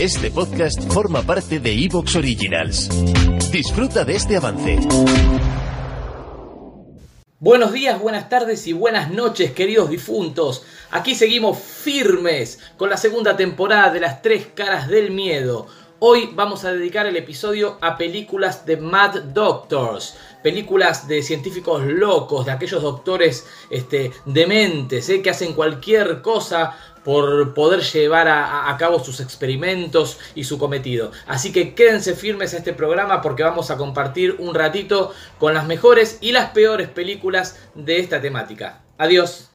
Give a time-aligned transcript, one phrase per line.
[0.00, 2.88] Este podcast forma parte de Evox Originals.
[3.52, 4.78] Disfruta de este avance.
[7.38, 10.64] Buenos días, buenas tardes y buenas noches, queridos difuntos.
[10.90, 15.66] Aquí seguimos firmes con la segunda temporada de Las Tres Caras del Miedo.
[16.02, 22.46] Hoy vamos a dedicar el episodio a películas de Mad Doctors, películas de científicos locos,
[22.46, 25.20] de aquellos doctores este, dementes, ¿eh?
[25.20, 26.74] que hacen cualquier cosa
[27.04, 31.12] por poder llevar a, cabo sus experimentos y su cometido.
[31.26, 35.66] Así que quédense firmes a este programa porque vamos a compartir un ratito con las
[35.66, 38.82] mejores y las peores películas de esta temática.
[38.98, 39.50] Adiós.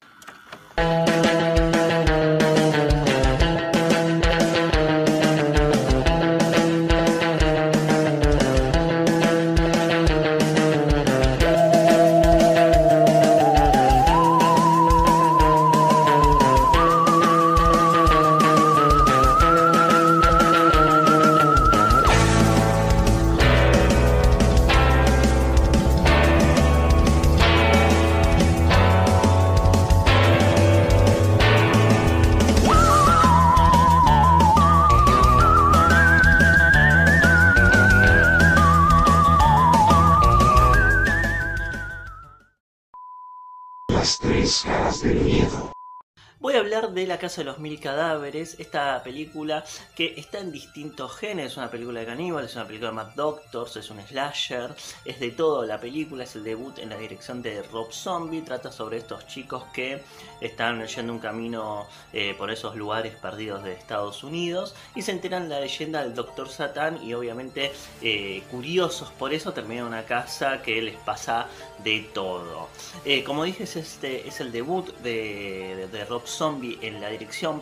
[47.08, 49.64] La Casa de los Mil Cadáveres, esta película
[49.96, 53.16] que está en distintos géneros, es una película de caníbal, es una película de Mad
[53.16, 57.42] Doctors, es un slasher, es de todo la película, es el debut en la dirección
[57.42, 60.02] de Rob Zombie, trata sobre estos chicos que
[60.42, 65.50] están yendo un camino eh, por esos lugares perdidos de Estados Unidos y se enteran
[65.50, 67.72] la leyenda del Doctor Satán y obviamente
[68.02, 71.48] eh, curiosos por eso terminan una casa que les pasa
[71.84, 72.68] de todo.
[73.04, 77.10] Eh, como dije, es, este, es el debut de, de, de Rob Zombie en la
[77.10, 77.62] dirección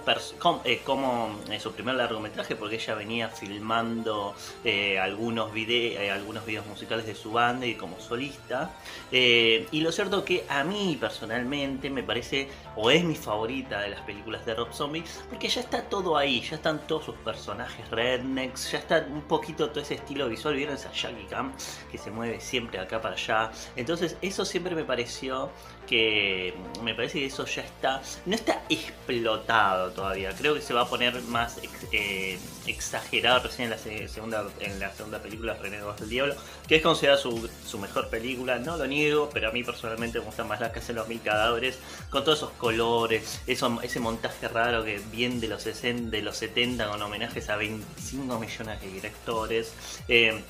[0.64, 6.66] eh, como eh, su primer largometraje porque ella venía filmando eh, algunos, vide algunos videos
[6.66, 8.72] musicales de su banda y como solista.
[9.12, 14.02] Y lo cierto que a mí personalmente me parece o es mi favorita de las
[14.02, 18.72] películas de Rob Zombie porque ya está todo ahí ya están todos sus personajes rednecks
[18.72, 20.56] ya está un poquito todo ese estilo visual.
[20.56, 21.53] Vieron esa Jackie Cam
[21.91, 25.50] que se mueve siempre acá para allá entonces eso siempre me pareció
[25.88, 30.31] que me parece que eso ya está no está explotado todavía.
[30.38, 31.59] Creo que se va a poner más
[31.91, 36.35] eh, exagerado recién en la segunda en la segunda película Renegados del Diablo,
[36.67, 38.59] que es considerada su, su, mejor película.
[38.59, 41.21] No lo niego, pero a mí personalmente me gusta más la casa de los mil
[41.21, 41.77] cadáveres,
[42.09, 46.38] con todos esos colores, eso, ese montaje raro que bien de los 60, de los
[46.38, 49.73] 70 con homenajes a 25 millones de directores.
[50.07, 50.41] Eh,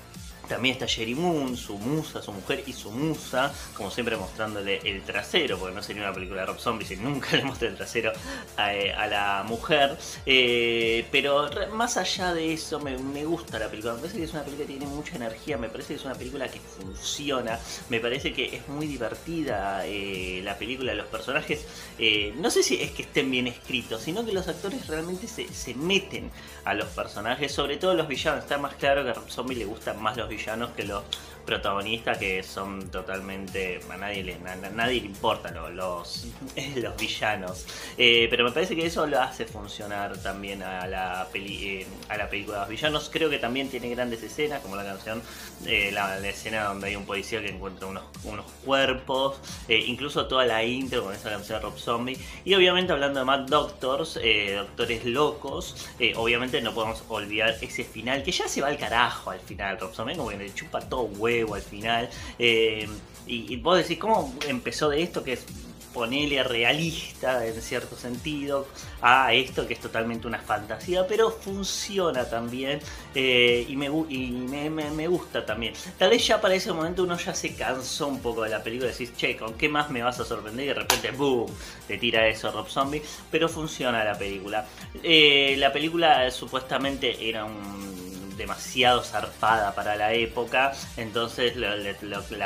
[0.47, 5.01] también está Sherry Moon, su musa, su mujer y su musa, como siempre mostrándole el
[5.03, 8.11] trasero, porque no sería una película de Rob Zombie si nunca le muestra el trasero
[8.57, 9.97] a, a la mujer.
[10.25, 12.95] Eh, pero más allá de eso, me,
[13.25, 13.93] gusta la película.
[13.93, 16.15] Me parece que es una película que tiene mucha energía, me parece que es una
[16.15, 21.65] película que funciona, me parece que es muy divertida eh, la película, los personajes.
[21.97, 25.47] Eh, no sé si es que estén bien escritos, sino que los actores realmente se,
[25.53, 26.31] se meten
[26.65, 28.43] a los personajes, sobre todo los villanos.
[28.43, 30.32] Está más claro que a Rob Zombie le gustan más los villanos
[30.71, 31.03] que los
[31.45, 34.37] protagonistas que son totalmente a nadie le,
[34.73, 36.27] nadie le importa los,
[36.75, 37.65] los, villanos.
[37.97, 42.29] Eh, pero me parece que eso lo hace funcionar también a la eh, a la
[42.29, 43.09] película de los villanos.
[43.11, 45.21] Creo que también tiene grandes escenas como la canción
[45.65, 50.63] eh, la, escena donde hay un policía que encuentra unos, unos cuerpos incluso toda la
[50.63, 52.17] intro con esa canción de Rob Zombie.
[52.45, 54.19] Y obviamente hablando de Mad Doctors
[54.55, 59.39] doctores locos obviamente no podemos olvidar ese final que ya se va al carajo al
[59.39, 62.09] final Rob Zombie como que le chupa todo huevo al final.
[62.39, 62.87] Eh,
[63.25, 65.45] y, y, vos decís, ¿cómo empezó de esto que es
[65.93, 68.67] ponele realista en cierto sentido
[69.01, 72.79] a esto que es totalmente una fantasía, pero funciona también
[73.13, 75.73] eh, y, me, y me, me, me, gusta también.
[75.97, 78.89] Tal vez ya para ese momento uno ya se cansó un poco de la película,
[78.89, 80.65] decís, che, ¿con qué más me vas a sorprender?
[80.65, 81.51] Y de repente, ¡boom!,
[81.87, 84.65] te tira eso Rob Zombie, pero funciona la película.
[85.03, 87.92] Eh, la película supuestamente era un
[88.37, 91.75] demasiado zarpada para la época, entonces la,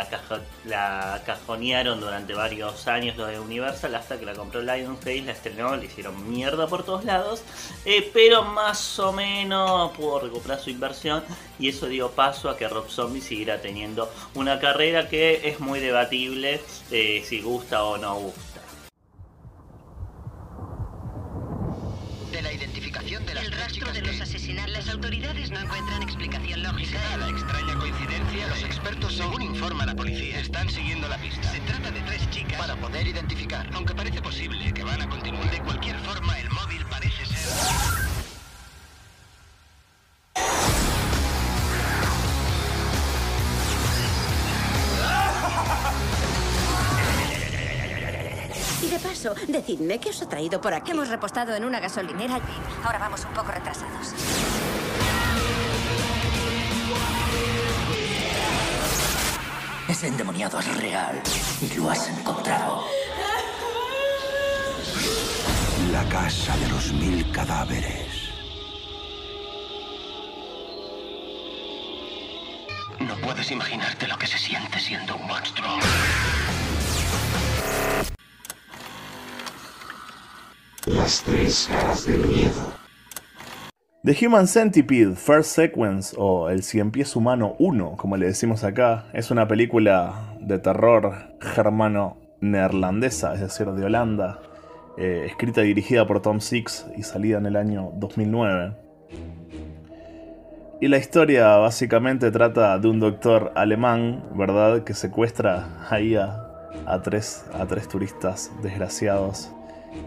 [0.09, 0.37] cajo,
[1.25, 5.85] cajonearon durante varios años lo de Universal hasta que la compró Lionsgate, la estrenó, le
[5.85, 7.43] hicieron mierda por todos lados,
[7.85, 11.23] eh, pero más o menos pudo recuperar su inversión
[11.59, 15.79] y eso dio paso a que Rob Zombie siguiera teniendo una carrera que es muy
[15.79, 16.61] debatible
[16.91, 18.61] eh, si gusta o no gusta.
[22.31, 23.25] De la identificación
[23.85, 24.71] de los asesinatos.
[24.73, 26.99] Las autoridades no encuentran explicación lógica.
[27.17, 31.51] la extraña coincidencia, los expertos, según informa la policía, están siguiendo la pista.
[31.51, 32.59] Se trata de tres chicas.
[32.59, 33.69] Para poder identificar.
[33.73, 35.49] Aunque parece posible que van a continuar.
[35.51, 37.96] De cualquier forma, el móvil parece ser.
[48.93, 49.35] Eso.
[49.47, 50.91] Decidme, ¿qué os ha traído por aquí?
[50.91, 52.39] Hemos repostado en una gasolinera.
[52.83, 54.13] Ahora vamos un poco retrasados.
[59.89, 61.21] Ese endemoniado es real
[61.61, 62.83] y lo has encontrado.
[65.91, 68.07] La casa de los mil cadáveres.
[72.99, 75.77] No puedes imaginarte lo que se siente siendo un monstruo.
[80.87, 82.73] Las tres caras del miedo.
[84.05, 89.07] The Human Centipede First Sequence o El Cien Pies Humano 1, como le decimos acá,
[89.11, 94.39] es una película de terror germano-neerlandesa, es decir, de Holanda,
[94.97, 98.77] eh, escrita y dirigida por Tom Six y salida en el año 2009.
[100.79, 107.45] Y la historia básicamente trata de un doctor alemán, ¿verdad?, que secuestra ahí a, tres,
[107.53, 109.51] a tres turistas desgraciados.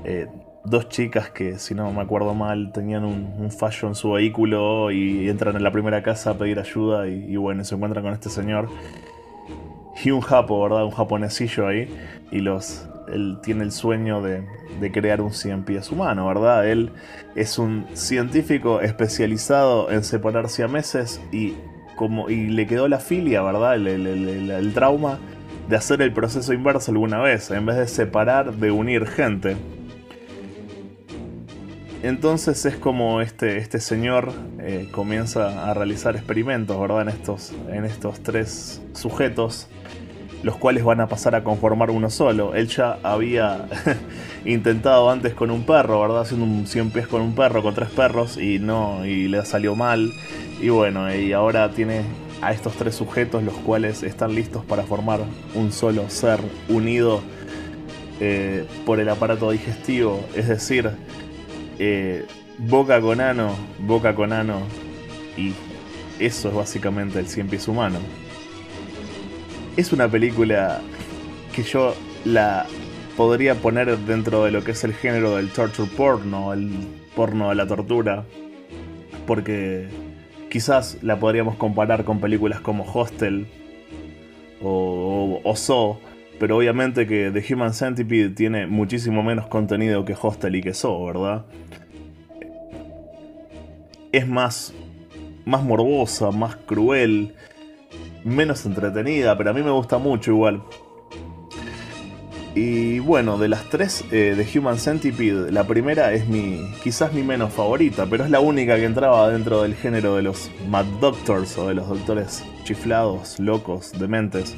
[0.05, 0.26] Eh,
[0.65, 4.91] dos chicas que, si no me acuerdo mal, tenían un, un fallo en su vehículo
[4.91, 8.29] y entran en la primera casa a pedir ayuda y, bueno, se encuentran con este
[8.29, 8.69] señor.
[10.05, 10.85] Y un japo, ¿verdad?
[10.85, 11.89] Un japonesillo ahí.
[12.31, 14.43] Y los, él tiene el sueño de,
[14.81, 16.67] de crear un cien pies humano, ¿verdad?
[16.69, 16.93] Él
[17.35, 21.55] es un científico especializado en separar siameses y,
[21.97, 23.75] como, y le quedó la filia, ¿verdad?
[23.75, 25.19] El- el- el trauma
[25.69, 29.57] de hacer el proceso inverso alguna vez, en vez de separar, de unir gente.
[32.02, 37.02] Entonces es como este, este señor eh, comienza a realizar experimentos, ¿verdad?
[37.02, 39.69] En estos, en estos tres sujetos,
[40.43, 42.55] los cuales van a pasar a conformar uno solo.
[42.55, 43.67] Él ya había
[44.47, 46.23] intentado antes con un perro, ¿verdad?
[46.23, 49.76] Haciendo un 100 pies con un perro, con tres perros, y no, y le salió
[49.76, 50.11] mal.
[50.58, 52.02] Y bueno, y ahora tiene
[52.41, 55.20] a estos tres sujetos, los cuales están listos para formar
[55.55, 57.20] un solo ser unido
[58.20, 60.91] eh, por el aparato digestivo, es decir,
[61.82, 62.27] eh,
[62.59, 64.61] boca con ano, boca con ano,
[65.35, 65.55] y
[66.19, 67.99] eso es básicamente el cien pies humano.
[69.79, 70.82] Es una película
[71.55, 71.94] que yo
[72.27, 72.67] la
[73.17, 76.71] podría poner dentro de lo que es el género del torture porno, el
[77.17, 78.26] porno de la tortura,
[79.26, 79.88] porque
[80.50, 83.47] quizás la podríamos comparar con películas como Hostel
[84.62, 85.99] o, o, o
[86.41, 91.05] pero obviamente que The Human Centipede tiene muchísimo menos contenido que Hostel y que Saw,
[91.05, 91.45] ¿verdad?
[94.11, 94.73] Es más,
[95.45, 97.35] más morbosa, más cruel,
[98.25, 100.63] menos entretenida, pero a mí me gusta mucho igual.
[102.55, 107.23] Y bueno, de las tres eh, de Human Centipede, la primera es mi, quizás mi
[107.23, 111.59] menos favorita, pero es la única que entraba dentro del género de los Mad Doctors
[111.59, 114.57] o de los doctores chiflados, locos, dementes.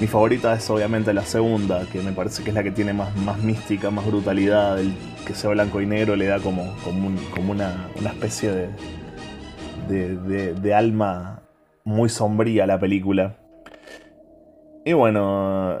[0.00, 3.14] Mi favorita es obviamente la segunda, que me parece que es la que tiene más,
[3.16, 4.80] más mística, más brutalidad.
[4.80, 4.94] El
[5.26, 8.68] que sea blanco y negro le da como, como, un- como una, una especie de,
[10.16, 11.42] de, de- alma
[11.84, 13.36] muy sombría a la película.
[14.84, 15.80] Y bueno,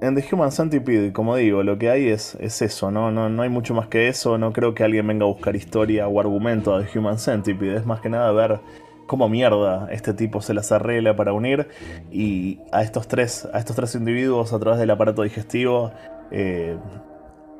[0.00, 3.12] en The Human Centipede, como digo, lo que hay es, es eso, ¿no?
[3.12, 3.28] ¿no?
[3.28, 4.38] No hay mucho más que eso.
[4.38, 7.76] No creo que alguien venga a buscar historia o argumento de Human Centipede.
[7.76, 8.58] Es más que nada ver
[9.06, 11.68] cómo mierda este tipo se las arregla para unir
[12.10, 15.92] y a estos tres, a estos tres individuos a través del aparato digestivo
[16.30, 16.76] eh,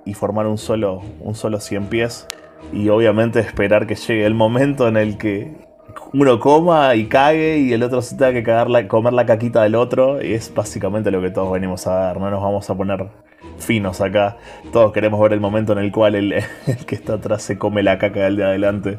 [0.04, 2.28] y formar un solo, un solo cien pies.
[2.72, 5.52] Y obviamente esperar que llegue el momento en el que
[6.12, 10.22] uno coma y cague y el otro se tenga que comer la caquita del otro.
[10.24, 12.20] Y es básicamente lo que todos venimos a ver.
[12.20, 13.08] No nos vamos a poner
[13.58, 14.36] finos acá.
[14.72, 16.32] Todos queremos ver el momento en el cual el,
[16.66, 18.98] el que está atrás se come la caca del de adelante.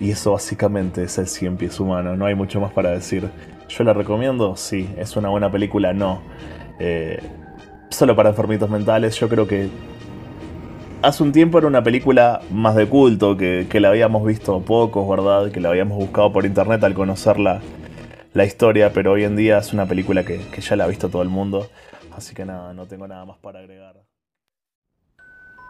[0.00, 2.16] Y eso básicamente es el cien pies humano.
[2.16, 3.28] No hay mucho más para decir.
[3.68, 4.56] ¿Yo la recomiendo?
[4.56, 4.88] Sí.
[4.96, 5.92] ¿Es una buena película?
[5.92, 6.22] No.
[6.78, 7.20] Eh,
[7.90, 9.18] solo para enfermitos mentales.
[9.18, 9.68] Yo creo que
[11.02, 15.08] hace un tiempo era una película más de culto, que, que la habíamos visto pocos,
[15.08, 15.50] ¿verdad?
[15.50, 17.60] Que la habíamos buscado por internet al conocer la,
[18.34, 21.08] la historia, pero hoy en día es una película que, que ya la ha visto
[21.08, 21.68] todo el mundo.
[22.16, 24.07] Así que nada, no tengo nada más para agregar.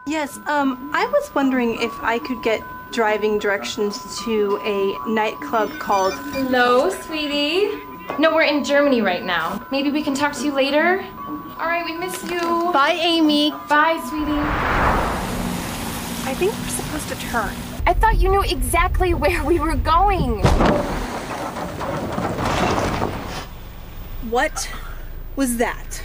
[0.08, 2.62] Yes, um, I was wondering if I could get
[2.92, 6.14] driving directions to a nightclub called.
[6.32, 7.82] Hello, sweetie.
[8.18, 9.66] No, we're in Germany right now.
[9.70, 11.04] Maybe we can talk to you later.
[11.58, 12.40] All right, we miss you.
[12.72, 13.50] Bye, Amy.
[13.68, 14.32] Bye, sweetie.
[16.26, 17.54] I think we're supposed to turn.
[17.86, 20.38] I thought you knew exactly where we were going.
[24.30, 24.70] What
[25.36, 26.02] was that?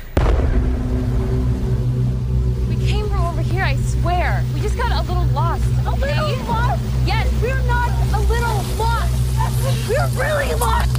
[3.74, 4.44] I swear.
[4.54, 5.64] We just got a little lost.
[5.88, 6.84] A little lost?
[7.08, 9.90] Yes, we're not a little lost.
[9.90, 10.92] We're really lost.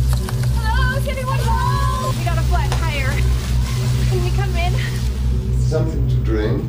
[0.59, 2.19] Oh, can anyone help?
[2.19, 3.13] We got a flat tire.
[4.09, 5.61] Can we come in?
[5.61, 6.69] Something to drink?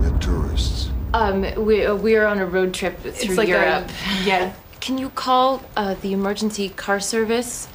[0.00, 0.88] You're tourists.
[1.12, 3.90] Um, we uh, we are on a road trip through like a- Europe.
[4.24, 4.54] yeah.
[4.80, 7.68] Can you call uh, the emergency car service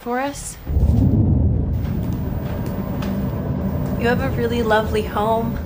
[0.00, 0.56] for us?
[4.00, 5.58] You have a really lovely home.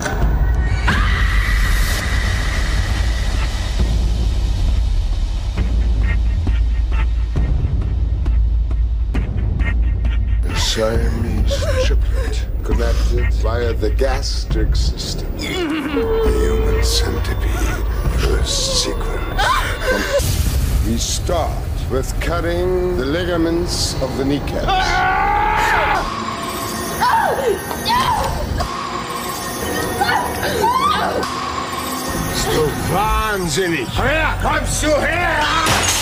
[10.77, 15.27] Siamese triplet connected via the gastric system.
[15.35, 17.83] the human centipede
[18.19, 19.41] first sequence.
[20.85, 21.57] we start
[21.89, 24.67] with cutting the ligaments of the kneecaps.
[32.35, 33.87] So wahnsinnig.
[33.97, 35.77] Her, kommst du her!
[35.79, 35.96] Open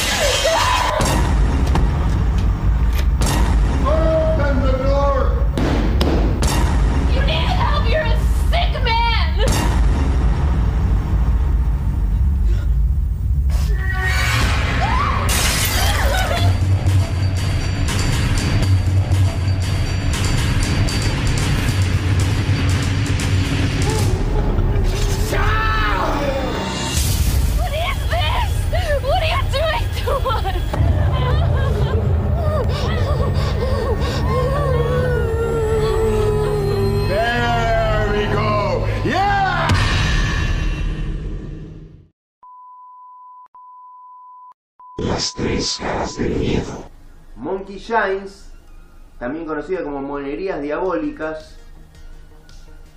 [49.19, 51.55] También conocida como Monerías Diabólicas,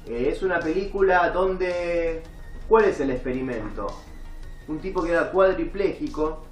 [0.07, 2.25] eh, es una película donde...
[2.69, 3.87] ¿Cuál es el experimento?
[4.67, 6.45] Un tipo queda cuadripléjico,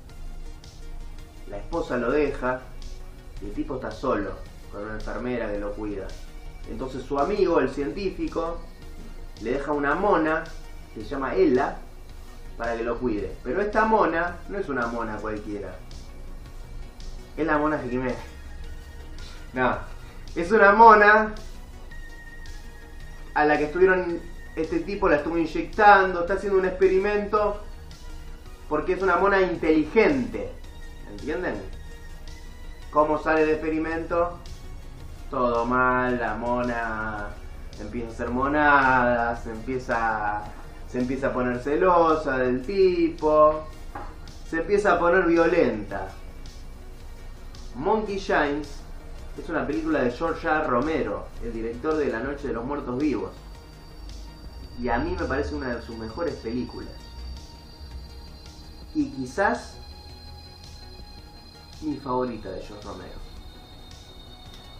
[1.51, 2.61] la esposa lo deja
[3.43, 4.31] y el tipo está solo,
[4.71, 6.07] con una enfermera que lo cuida.
[6.71, 8.59] Entonces su amigo, el científico,
[9.43, 10.45] le deja una mona,
[10.95, 11.79] que se llama Ella,
[12.57, 13.37] para que lo cuide.
[13.43, 15.75] Pero esta mona no es una mona cualquiera.
[17.37, 18.36] Es la mona Jiménez.
[19.57, 19.75] No.
[20.35, 21.35] Es una mona
[23.33, 24.21] a la que estuvieron.
[24.55, 27.63] Este tipo la estuvo inyectando, está haciendo un experimento
[28.69, 30.53] porque es una mona inteligente.
[31.11, 31.55] ¿Entienden?
[32.91, 34.39] ¿Cómo sale el experimento?
[35.31, 37.29] Todo mal, la mona
[37.81, 40.43] empieza a hacer monadas, empieza,
[40.89, 43.65] se empieza a poner celosa del tipo,
[44.49, 46.09] se empieza a poner violenta.
[47.75, 48.76] Monkey Shines
[49.43, 50.63] es una película de George A.
[50.63, 53.33] Romero, el director de La Noche de los Muertos Vivos.
[54.81, 56.93] Y a mí me parece una de sus mejores películas.
[58.95, 59.75] Y quizás
[61.83, 63.27] mi favorita de George Romero.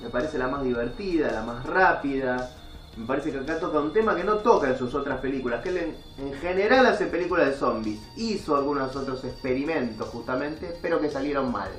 [0.01, 2.51] Me parece la más divertida, la más rápida.
[2.97, 5.63] Me parece que acá toca un tema que no toca en sus otras películas.
[5.63, 8.01] Que él en, en general hace películas de zombies.
[8.17, 11.71] Hizo algunos otros experimentos justamente, pero que salieron mal.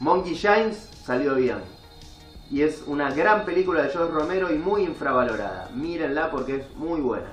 [0.00, 1.58] Monkey Shines salió bien.
[2.50, 5.68] Y es una gran película de George Romero y muy infravalorada.
[5.74, 7.28] Mírenla porque es muy buena.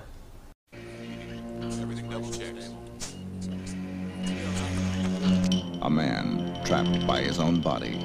[5.82, 7.98] A man trapped by his own body.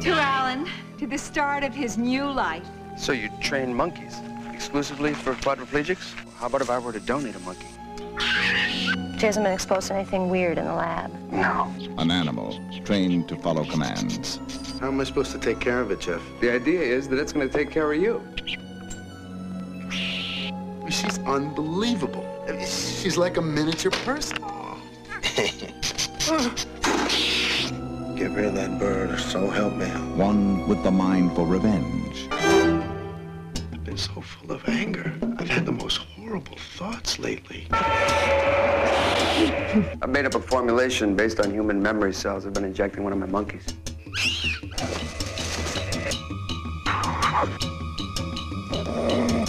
[0.00, 0.66] To Alan,
[0.98, 2.66] to the start of his new life.
[2.96, 4.16] So you train monkeys
[4.66, 6.14] exclusively for quadriplegics?
[6.38, 7.66] How about if I were to donate a monkey?
[9.18, 11.10] She hasn't been exposed to anything weird in the lab.
[11.32, 11.72] No.
[11.98, 14.40] An animal trained to follow commands.
[14.80, 16.20] How am I supposed to take care of it, Jeff?
[16.40, 18.20] The idea is that it's going to take care of you.
[20.90, 22.24] She's unbelievable.
[22.60, 24.36] She's like a miniature person.
[28.16, 29.86] Get rid of that bird, or so help me.
[30.14, 32.28] One with the mind for revenge.
[33.96, 35.10] I've been so full of anger.
[35.38, 37.66] I've had the most horrible thoughts lately.
[37.70, 43.18] I made up a formulation based on human memory cells I've been injecting one of
[43.18, 43.64] my monkeys.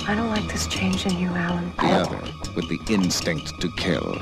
[0.07, 1.73] I don't like this change in you, Alan.
[1.75, 2.21] The other
[2.55, 4.17] with the instinct to kill.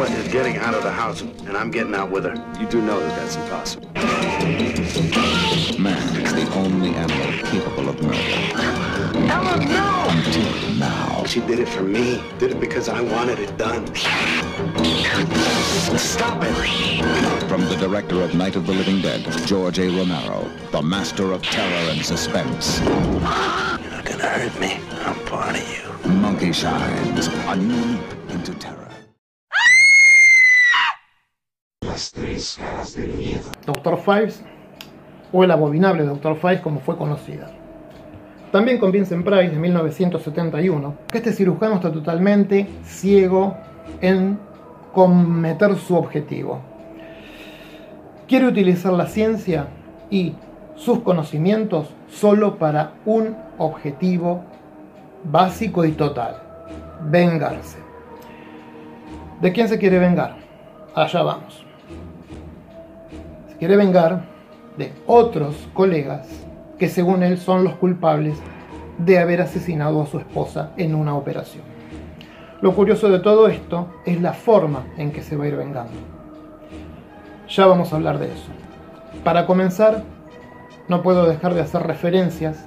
[0.00, 2.34] Ella is getting out of the house, and I'm getting out with her.
[2.58, 3.86] You do know that that's impossible.
[5.78, 8.18] Man is the only animal capable of murder.
[9.28, 10.06] Ella, no!
[10.08, 11.24] Until now.
[11.26, 12.22] She did it for me.
[12.38, 13.94] Did it because I wanted it done.
[15.98, 17.46] Stop it!
[17.46, 19.88] From the director of Night of the Living Dead, George A.
[19.88, 22.80] Romero, the master of terror and suspense.
[22.80, 24.80] You're not gonna hurt me.
[25.04, 26.10] I'm part of you.
[26.10, 28.89] Monkey Shines, a new leap into terror.
[32.00, 32.58] Las tres
[33.18, 33.42] miedo.
[33.66, 34.42] Doctor Fives,
[35.32, 36.34] o el abominable Dr.
[36.36, 37.50] Faiz como fue conocida.
[38.50, 43.54] También con Vincent Price de 1971, que este cirujano está totalmente ciego
[44.00, 44.38] en
[44.94, 46.62] cometer su objetivo.
[48.26, 49.66] Quiere utilizar la ciencia
[50.08, 50.32] y
[50.76, 54.42] sus conocimientos solo para un objetivo
[55.24, 56.40] básico y total,
[57.10, 57.76] vengarse.
[59.42, 60.38] ¿De quién se quiere vengar?
[60.94, 61.59] Allá vamos.
[63.60, 64.22] Quiere vengar
[64.78, 66.26] de otros colegas
[66.78, 68.38] que según él son los culpables
[68.96, 71.62] de haber asesinado a su esposa en una operación.
[72.62, 75.92] Lo curioso de todo esto es la forma en que se va a ir vengando.
[77.50, 78.48] Ya vamos a hablar de eso.
[79.24, 80.04] Para comenzar,
[80.88, 82.66] no puedo dejar de hacer referencias.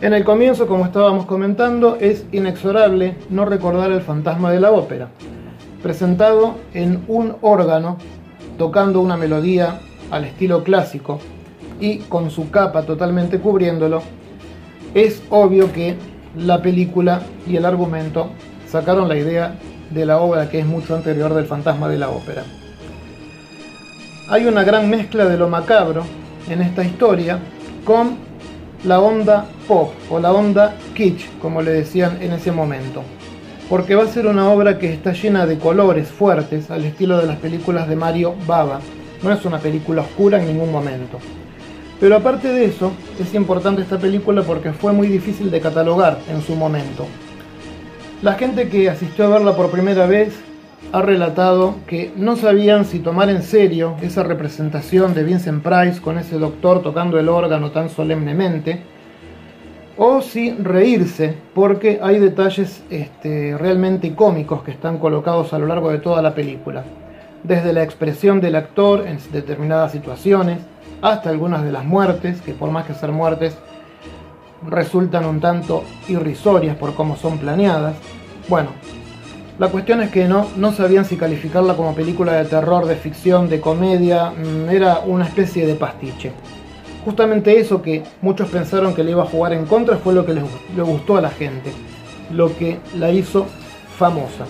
[0.00, 5.08] En el comienzo, como estábamos comentando, es inexorable no recordar el fantasma de la ópera,
[5.82, 7.98] presentado en un órgano,
[8.56, 9.80] tocando una melodía
[10.10, 11.20] al estilo clásico
[11.80, 14.02] y con su capa totalmente cubriéndolo,
[14.94, 15.96] es obvio que
[16.36, 18.30] la película y el argumento
[18.66, 19.54] sacaron la idea
[19.90, 22.44] de la obra que es mucho anterior del fantasma de la ópera.
[24.28, 26.04] Hay una gran mezcla de lo macabro
[26.50, 27.38] en esta historia
[27.84, 28.16] con
[28.84, 33.02] la onda pop o la onda kitsch, como le decían en ese momento.
[33.68, 37.26] Porque va a ser una obra que está llena de colores fuertes al estilo de
[37.26, 38.80] las películas de Mario Baba.
[39.22, 41.18] No es una película oscura en ningún momento.
[42.00, 46.40] Pero aparte de eso, es importante esta película porque fue muy difícil de catalogar en
[46.40, 47.06] su momento.
[48.22, 50.34] La gente que asistió a verla por primera vez
[50.92, 56.18] ha relatado que no sabían si tomar en serio esa representación de Vincent Price con
[56.18, 58.82] ese doctor tocando el órgano tan solemnemente,
[59.98, 65.90] o si reírse, porque hay detalles este, realmente cómicos que están colocados a lo largo
[65.90, 66.84] de toda la película,
[67.42, 70.60] desde la expresión del actor en determinadas situaciones,
[71.02, 73.56] hasta algunas de las muertes, que por más que ser muertes,
[74.64, 77.96] resultan un tanto irrisorias por cómo son planeadas.
[78.48, 78.70] Bueno,
[79.58, 83.48] la cuestión es que no, no sabían si calificarla como película de terror, de ficción,
[83.48, 86.32] de comedia, mm, era una especie de pastiche.
[87.08, 90.34] Justamente eso que muchos pensaron que le iba a jugar en contra fue lo que
[90.34, 90.42] le,
[90.82, 91.72] gustó a la gente,
[92.30, 93.46] lo que la hizo
[93.96, 94.44] famosa.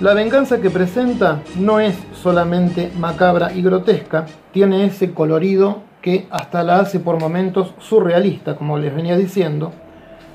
[0.00, 6.62] La venganza que presenta no es solamente macabra y grotesca, tiene ese colorido que hasta
[6.62, 9.72] la hace por momentos surrealista, como les venía diciendo,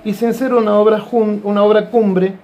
[0.06, 2.36] y sin ser una obra, una obra cumbre,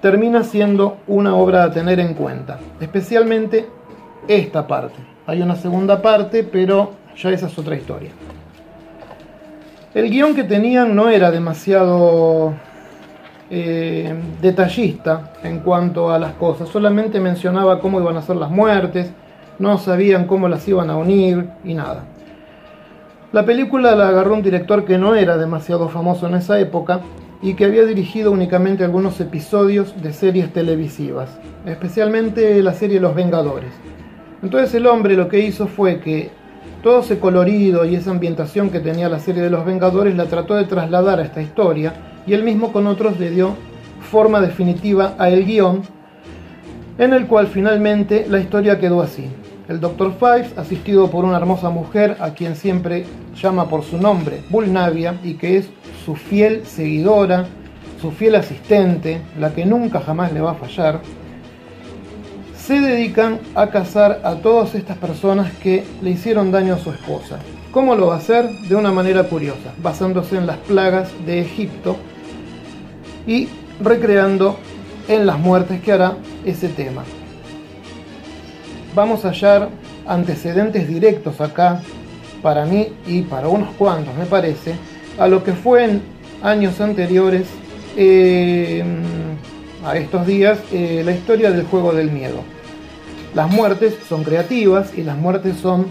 [0.00, 3.68] termina siendo una obra a tener en cuenta, especialmente
[4.26, 5.15] esta parte.
[5.26, 8.10] Hay una segunda parte, pero ya esa es otra historia.
[9.92, 12.54] El guion que tenían no era demasiado
[13.50, 19.10] eh, detallista en cuanto a las cosas, solamente mencionaba cómo iban a ser las muertes,
[19.58, 22.04] no sabían cómo las iban a unir y nada.
[23.32, 27.00] La película la agarró un director que no era demasiado famoso en esa época
[27.42, 33.72] y que había dirigido únicamente algunos episodios de series televisivas, especialmente la serie Los Vengadores.
[34.46, 36.30] Entonces el hombre lo que hizo fue que
[36.80, 40.54] todo ese colorido y esa ambientación que tenía la serie de Los Vengadores la trató
[40.54, 41.94] de trasladar a esta historia
[42.28, 43.56] y él mismo con otros le dio
[44.08, 45.82] forma definitiva a el guion,
[46.96, 49.26] en el cual finalmente la historia quedó así.
[49.66, 50.12] El Dr.
[50.12, 53.04] Fives, asistido por una hermosa mujer a quien siempre
[53.34, 55.68] llama por su nombre, Bullnavia, y que es
[56.04, 57.46] su fiel seguidora,
[58.00, 61.00] su fiel asistente, la que nunca jamás le va a fallar,
[62.66, 67.38] se dedican a cazar a todas estas personas que le hicieron daño a su esposa.
[67.70, 68.50] ¿Cómo lo va a hacer?
[68.68, 71.96] De una manera curiosa, basándose en las plagas de Egipto
[73.24, 73.48] y
[73.80, 74.58] recreando
[75.06, 77.04] en las muertes que hará ese tema.
[78.96, 79.68] Vamos a hallar
[80.04, 81.80] antecedentes directos acá,
[82.42, 84.74] para mí y para unos cuantos me parece,
[85.20, 86.02] a lo que fue en
[86.42, 87.46] años anteriores
[87.96, 88.82] eh,
[89.84, 92.55] a estos días eh, la historia del juego del miedo.
[93.36, 95.88] Las muertes son creativas y las muertes son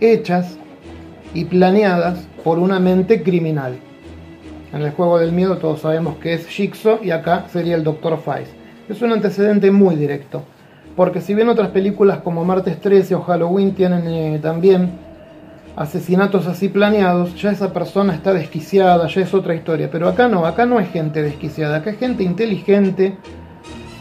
[0.00, 0.58] hechas
[1.32, 3.76] y planeadas por una mente criminal.
[4.72, 8.18] En el juego del miedo todos sabemos que es Jigsaw y acá sería el Dr.
[8.18, 8.50] Fice.
[8.88, 10.42] Es un antecedente muy directo,
[10.96, 14.98] porque si bien otras películas como Martes 13 o Halloween tienen eh, también
[15.76, 19.88] asesinatos así planeados, ya esa persona está desquiciada, ya es otra historia.
[19.92, 23.16] Pero acá no, acá no es gente desquiciada, acá es gente inteligente,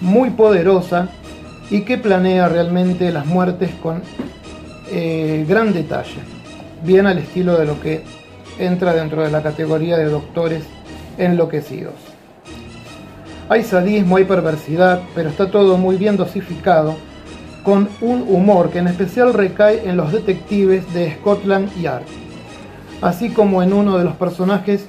[0.02, 1.10] muy poderosa
[1.74, 4.04] y que planea realmente las muertes con
[4.92, 6.20] eh, gran detalle,
[6.84, 8.04] bien al estilo de lo que
[8.60, 10.64] entra dentro de la categoría de doctores
[11.18, 11.96] enloquecidos.
[13.50, 16.96] Hay sadismo, hay perversidad, pero está todo muy bien dosificado
[17.64, 22.04] con un humor que en especial recae en los detectives de Scotland Yard,
[23.02, 24.86] así como en uno de los personajes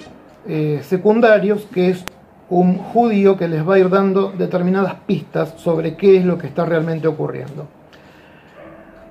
[0.46, 2.04] eh, secundarios que es
[2.50, 6.46] un judío que les va a ir dando determinadas pistas sobre qué es lo que
[6.46, 7.66] está realmente ocurriendo.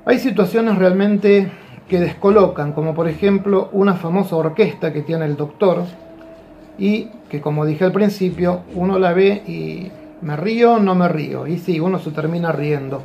[0.05, 1.51] Hay situaciones realmente
[1.87, 5.83] que descolocan, como por ejemplo una famosa orquesta que tiene el doctor
[6.77, 9.91] y que como dije al principio, uno la ve y
[10.21, 13.01] me río, no me río, y sí, uno se termina riendo.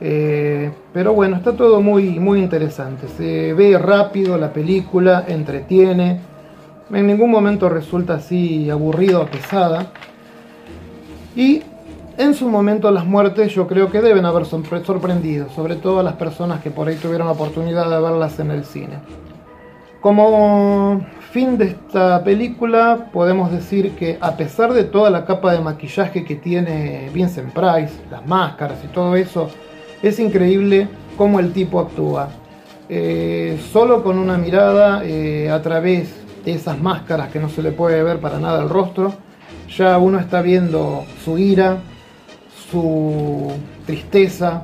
[0.00, 3.08] Eh, pero bueno, está todo muy, muy interesante.
[3.08, 6.20] Se ve rápido la película, entretiene.
[6.90, 9.92] En ningún momento resulta así aburrido o pesada.
[11.36, 11.62] Y
[12.16, 16.14] en su momento las muertes yo creo que deben haber sorprendido, sobre todo a las
[16.14, 18.98] personas que por ahí tuvieron la oportunidad de verlas en el cine.
[20.00, 25.60] Como fin de esta película podemos decir que a pesar de toda la capa de
[25.60, 29.50] maquillaje que tiene Vincent Price, las máscaras y todo eso,
[30.02, 32.28] es increíble cómo el tipo actúa.
[32.88, 38.02] Eh, solo con una mirada eh, a través esas máscaras que no se le puede
[38.02, 39.14] ver para nada el rostro,
[39.76, 41.78] ya uno está viendo su ira,
[42.70, 43.52] su
[43.86, 44.62] tristeza,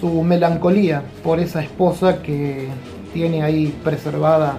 [0.00, 2.68] su melancolía por esa esposa que
[3.12, 4.58] tiene ahí preservada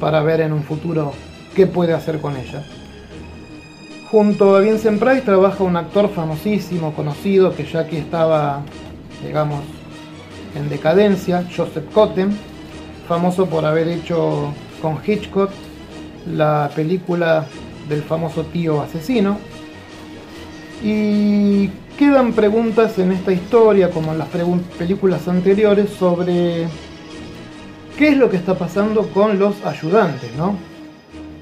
[0.00, 1.12] para ver en un futuro
[1.54, 2.62] qué puede hacer con ella.
[4.10, 8.62] Junto a Vincent Price trabaja un actor famosísimo, conocido, que ya aquí estaba,
[9.24, 9.60] digamos,
[10.56, 12.36] en decadencia, Joseph Cotten,
[13.06, 15.50] famoso por haber hecho con Hitchcock
[16.26, 17.46] la película
[17.88, 19.38] del famoso tío asesino.
[20.82, 24.28] Y quedan preguntas en esta historia, como en las
[24.78, 26.66] películas anteriores, sobre
[27.98, 30.56] qué es lo que está pasando con los ayudantes, ¿no?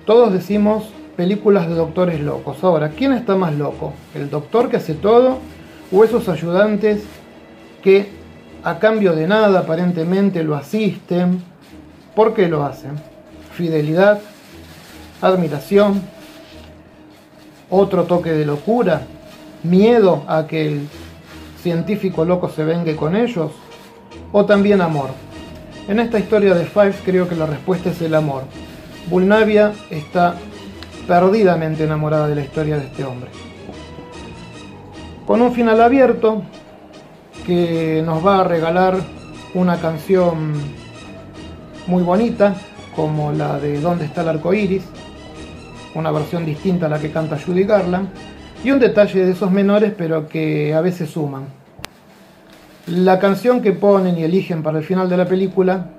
[0.05, 2.65] Todos decimos películas de doctores locos.
[2.65, 3.93] Ahora, ¿quién está más loco?
[4.15, 5.39] ¿El doctor que hace todo
[5.93, 7.03] o esos ayudantes
[7.83, 8.09] que
[8.65, 11.43] a cambio de nada aparentemente lo asisten?
[12.17, 12.93] ¿Por qué lo hacen?
[13.59, 14.21] Fidelidad,
[15.21, 16.01] admiración,
[17.69, 19.03] otro toque de locura,
[19.65, 20.89] miedo a que el
[21.61, 23.51] científico loco se vengue con ellos,
[24.31, 25.11] o también amor.
[25.89, 28.45] En esta historia de Five creo que la respuesta es el amor.
[29.11, 30.37] Bulnavia está
[31.09, 33.31] perdidamente enamorada de la historia de este hombre.
[35.27, 36.45] Con un final abierto
[37.45, 38.99] que nos va a regalar
[39.55, 40.53] una canción
[41.89, 42.55] muy bonita,
[42.99, 44.83] como la de ¿Dónde está el arco iris?
[45.95, 48.09] Una versión distinta a la que canta Judy Garland.
[48.65, 51.45] Y un detalle de esos menores, pero que a veces suman.
[52.89, 55.91] La canción que ponen y eligen para el final de la película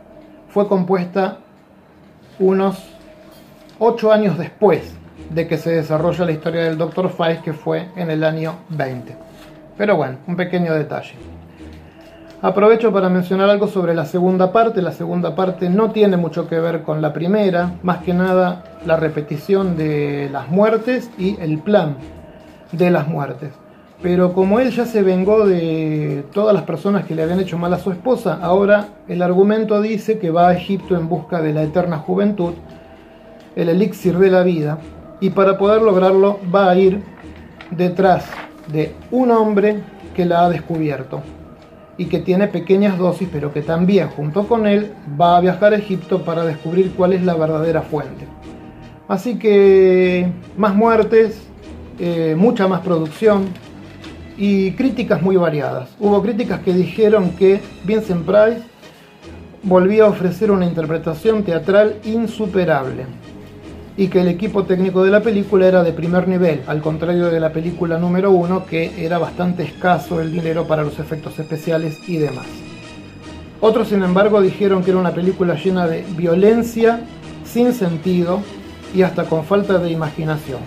[0.49, 1.37] fue compuesta
[2.37, 2.83] unos
[3.79, 4.93] ocho años después
[5.29, 7.09] de que se desarrolla la historia del Dr.
[7.11, 9.15] Five, que fue en el año 20.
[9.77, 11.13] Pero bueno, un pequeño detalle.
[12.41, 14.81] Aprovecho para mencionar algo sobre la segunda parte.
[14.81, 18.95] La segunda parte no tiene mucho que ver con la primera, más que nada la
[18.95, 21.97] repetición de las muertes y el plan
[22.71, 23.51] de las muertes.
[24.01, 27.73] Pero como él ya se vengó de todas las personas que le habían hecho mal
[27.73, 31.63] a su esposa, ahora el argumento dice que va a Egipto en busca de la
[31.63, 32.53] eterna juventud,
[33.57, 34.77] el elixir de la vida,
[35.19, 37.03] y para poder lograrlo va a ir
[37.69, 38.23] detrás
[38.71, 39.81] de un hombre
[40.15, 41.21] que la ha descubierto
[41.99, 45.75] y que tiene pequeñas dosis, pero que también junto con él va a viajar a
[45.75, 48.25] Egipto para descubrir cuál es la verdadera fuente.
[49.09, 51.41] Así que más muertes,
[51.99, 53.47] eh, mucha más producción
[54.37, 55.89] y críticas muy variadas.
[55.99, 58.63] Hubo críticas que dijeron que Vincent Price
[59.61, 63.03] volvía a ofrecer una interpretación teatral insuperable
[63.99, 67.41] y que el equipo técnico de la película era de primer nivel, al contrario de
[67.41, 72.15] la película número uno que era bastante escaso el dinero para los efectos especiales y
[72.15, 72.45] demás.
[73.59, 77.01] Otros, sin embargo, dijeron que era una película llena de violencia,
[77.43, 78.39] sin sentido
[78.95, 80.61] y hasta con falta de imaginación.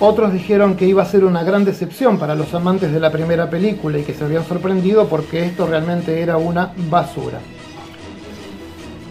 [0.00, 3.48] Otros dijeron que iba a ser una gran decepción para los amantes de la primera
[3.48, 7.38] película y que se habían sorprendido porque esto realmente era una basura.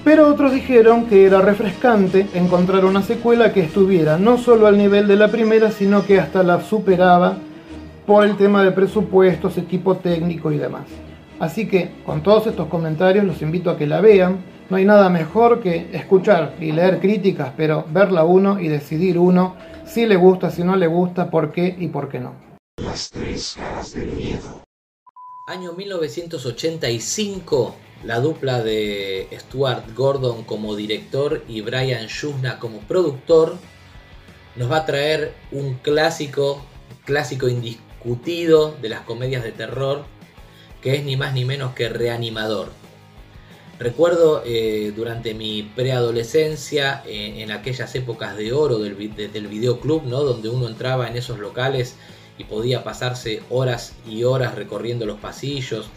[0.04, 5.08] Pero otros dijeron que era refrescante encontrar una secuela que estuviera no solo al nivel
[5.08, 7.38] de la primera, sino que hasta la superaba
[8.06, 10.84] por el tema de presupuestos, equipo técnico y demás.
[11.40, 14.44] Así que con todos estos comentarios los invito a que la vean.
[14.70, 19.56] No hay nada mejor que escuchar y leer críticas, pero verla uno y decidir uno
[19.86, 22.34] si le gusta, si no le gusta, por qué y por qué no.
[22.78, 24.64] Las tres caras del miedo.
[25.48, 33.58] Año 1985 la dupla de Stuart Gordon como director y Brian Shusna como productor
[34.56, 36.64] nos va a traer un clásico,
[37.06, 40.06] clásico indiscutido de las comedias de terror,
[40.82, 42.70] que es ni más ni menos que Reanimador.
[43.80, 50.24] Recuerdo eh, durante mi preadolescencia, eh, en aquellas épocas de oro del, del videoclub, ¿no?
[50.24, 51.96] donde uno entraba en esos locales
[52.38, 55.88] y podía pasarse horas y horas recorriendo los pasillos,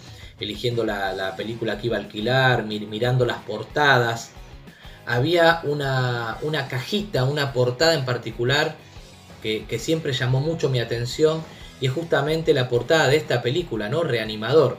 [0.41, 4.31] eligiendo la, película que iba a alquilar, mirando las portadas.
[5.07, 8.77] Había una, una, cajita, una portada en particular
[9.43, 11.43] que, que siempre llamó mucho mi atención
[11.81, 14.03] y es justamente la portada de esta película, ¿no?
[14.03, 14.79] Reanimador.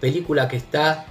[0.00, 1.06] Película que está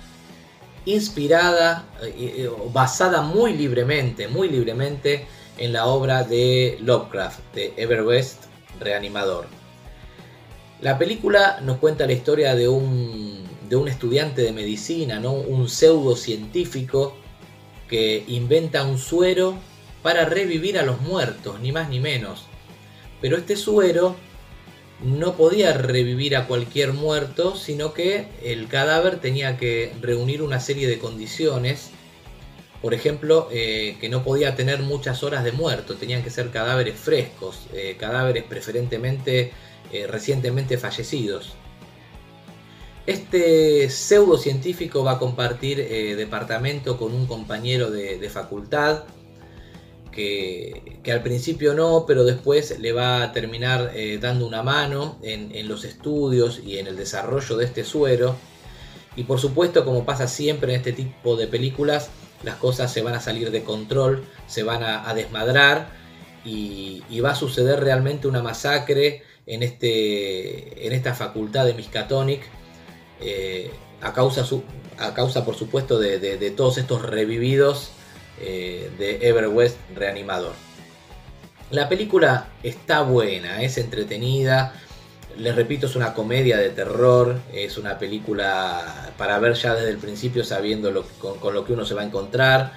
[0.86, 5.26] inspirada, eh, eh, basada muy libremente, muy libremente
[5.58, 8.46] en la obra de Lovecraft, de Everwest
[8.80, 9.46] Reanimador.
[10.82, 13.33] La película nos cuenta la historia de un,
[13.74, 15.32] de un estudiante de medicina, ¿no?
[15.34, 17.18] un pseudocientífico
[17.90, 19.58] que inventa un suero
[20.04, 22.46] para revivir a los muertos, ni más ni menos.
[23.20, 24.16] Pero este suero
[25.04, 30.88] no podía revivir a cualquier muerto, sino que el cadáver tenía que reunir una serie
[30.88, 31.90] de condiciones.
[32.80, 37.00] Por ejemplo, eh, que no podía tener muchas horas de muerto, tenían que ser cadáveres
[37.00, 39.52] frescos, eh, cadáveres preferentemente
[39.92, 41.56] eh, recientemente fallecidos.
[43.06, 45.78] Este pseudocientífico va a compartir
[46.16, 49.04] departamento con un compañero de facultad
[50.14, 55.68] que, al principio no, pero después le va a terminar eh, dando una mano en,
[55.68, 58.36] los estudios y en el desarrollo de este suero.
[59.16, 62.10] Y por supuesto, como pasa siempre en este tipo de películas,
[62.44, 65.90] las cosas se van a salir de control, se van a, desmadrar
[66.46, 72.42] y, va a suceder realmente una masacre en, este, en esta facultad de Miskatonic.
[73.22, 73.72] Eh,
[74.02, 74.46] a, causa
[74.98, 77.92] a causa, por supuesto, de todos estos revividos
[78.42, 80.54] eh, de Everwest Reanimador.
[81.70, 84.74] La película está buena, es entretenida.
[85.38, 89.98] Les repito, es una comedia de terror, es una película para ver ya desde el
[89.98, 92.74] principio sabiendo con, lo que uno se va a encontrar.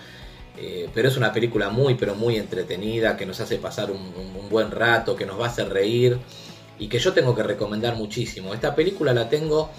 [0.58, 4.48] Eh, pero es una película muy, pero muy entretenida, que nos hace pasar un, un,
[4.48, 6.18] buen rato, que nos va a hacer reír
[6.78, 8.54] y que yo tengo que recomendar muchísimo.
[8.54, 9.70] Esta película la tengo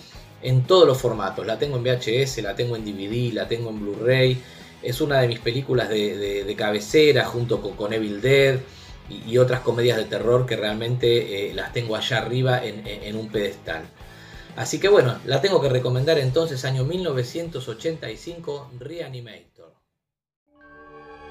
[0.41, 3.79] en todos los formatos, la tengo en VHS, la tengo en DVD, la tengo en
[3.79, 4.41] Blu-ray,
[4.81, 8.59] es una de mis películas de, cabecera junto con, Evil Dead
[9.09, 13.83] y, otras comedias de terror que realmente eh, las tengo allá arriba en, un pedestal.
[14.55, 19.56] Así que bueno, la tengo que recomendar entonces año 1985, Reanimator.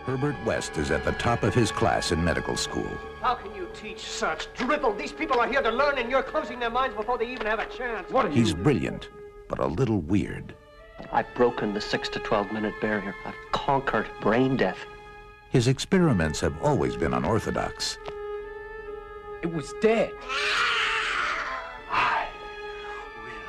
[0.07, 2.89] Herbert West is at the top of his class in medical school.
[3.21, 4.93] How can you teach such drivel?
[4.93, 7.59] These people are here to learn and you're closing their minds before they even have
[7.59, 8.09] a chance.
[8.09, 9.09] What He's brilliant,
[9.49, 10.55] but a little weird.
[11.11, 13.17] I've broken the 6 to 12 minute barrier.
[13.25, 14.79] I've conquered brain death.
[15.51, 17.99] His experiments have always been unorthodox.
[19.43, 20.13] It was dead.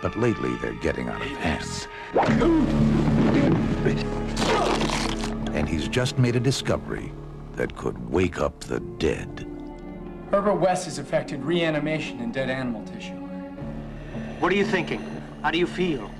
[0.02, 1.88] But lately they're getting out of hand.
[5.58, 7.12] And he's just made a discovery
[7.56, 9.48] that could wake up the dead.
[10.30, 13.16] Herbert West has effected reanimation in dead animal tissue.
[14.40, 15.02] What are you thinking?
[15.42, 16.12] How do you feel?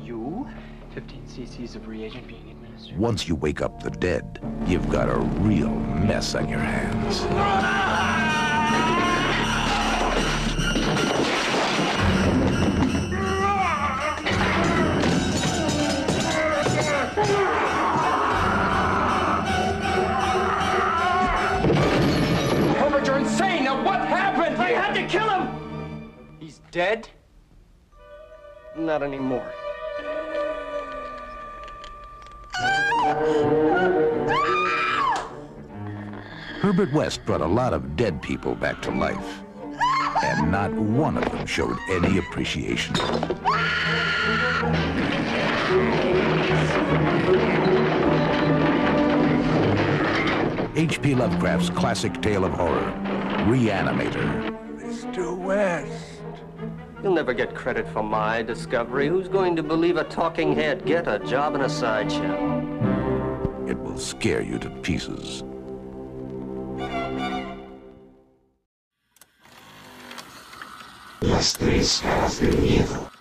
[0.00, 0.48] You?
[0.94, 2.96] 15 cc's of reagent being administered.
[2.96, 7.22] Once you wake up the dead, you've got a real mess on your hands.
[26.72, 27.06] Dead?
[28.78, 29.52] Not anymore.
[36.62, 39.42] Herbert West brought a lot of dead people back to life.
[40.24, 42.96] And not one of them showed any appreciation.
[50.74, 51.14] H.P.
[51.16, 52.94] Lovecraft's classic tale of horror,
[53.44, 54.51] Reanimator.
[57.02, 57.04] Mr.
[57.04, 57.04] West.
[57.04, 59.08] You'll never get credit for my discovery.
[59.08, 60.84] Who's going to believe a talking head?
[60.84, 62.60] Get a job in a sideshow.
[63.68, 65.42] It will scare you to pieces.
[71.22, 73.11] Las tres caras del miedo.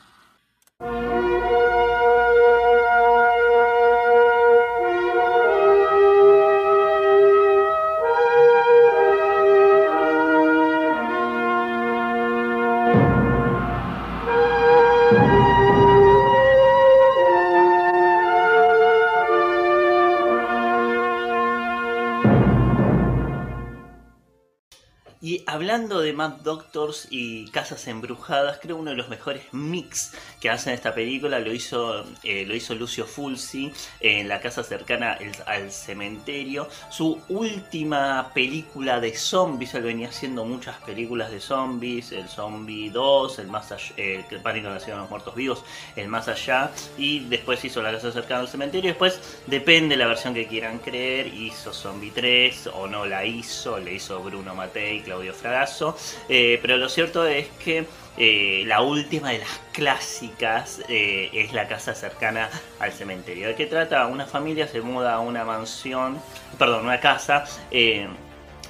[26.21, 31.39] Mad Doctors y casas embrujadas, creo uno de los mejores mix que hacen esta película
[31.39, 36.69] lo hizo, eh, lo hizo Lucio Fulci en la casa cercana el- al cementerio.
[36.91, 43.39] Su última película de zombies, él venía haciendo muchas películas de zombies, el Zombie 2,
[43.39, 45.63] el más allá, el que Pánico en la de los muertos vivos,
[45.95, 48.89] el más allá, y después hizo la casa cercana al cementerio.
[48.91, 53.93] Después, depende la versión que quieran creer, hizo Zombie 3 o no la hizo, le
[53.95, 55.97] hizo Bruno Matei Claudio Fragasso.
[56.29, 57.85] Eh, pero lo cierto es que
[58.17, 63.47] eh, la última de las clásicas eh, es la casa cercana al cementerio.
[63.47, 64.07] ¿De qué trata?
[64.07, 66.19] Una familia se muda a una mansión,
[66.57, 67.45] perdón, una casa.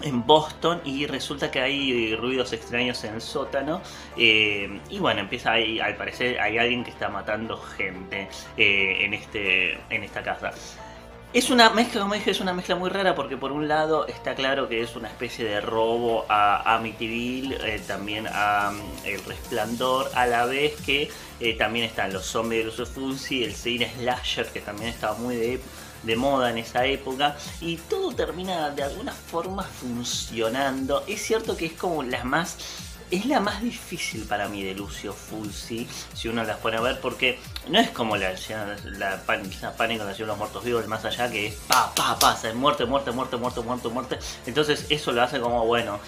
[0.04, 3.84] en Boston y resulta que hay ruidos extraños en el sótano
[4.18, 8.28] y bueno empieza ahí al parecer hay alguien que está matando gente
[8.58, 10.54] en este en esta casa
[11.34, 14.36] es una mezcla, como dije, es una mezcla muy rara porque por un lado está
[14.36, 20.12] claro que es una especie de robo a Amityville, eh, también a mm, El Resplandor,
[20.14, 24.48] a la vez que eh, también están los zombies de los Fulci, el cine slasher
[24.48, 25.62] que también estaba muy de,
[26.04, 31.06] de moda en esa época y todo termina de alguna forma funcionando.
[31.08, 32.58] Es cierto que es como la más
[33.12, 37.00] es la más difícil para mí de Lucio Fulci, si uno las pone a ver,
[37.02, 38.34] porque no es como la,
[38.98, 42.18] la, pan- la Pánico Nació los Muertos Vivos, el más allá, que es pa, pa,
[42.18, 44.20] pa, o sea, muerte, muerte, muerte, muerte, muerte, muerte.
[44.46, 46.00] Entonces eso lo hace como, bueno,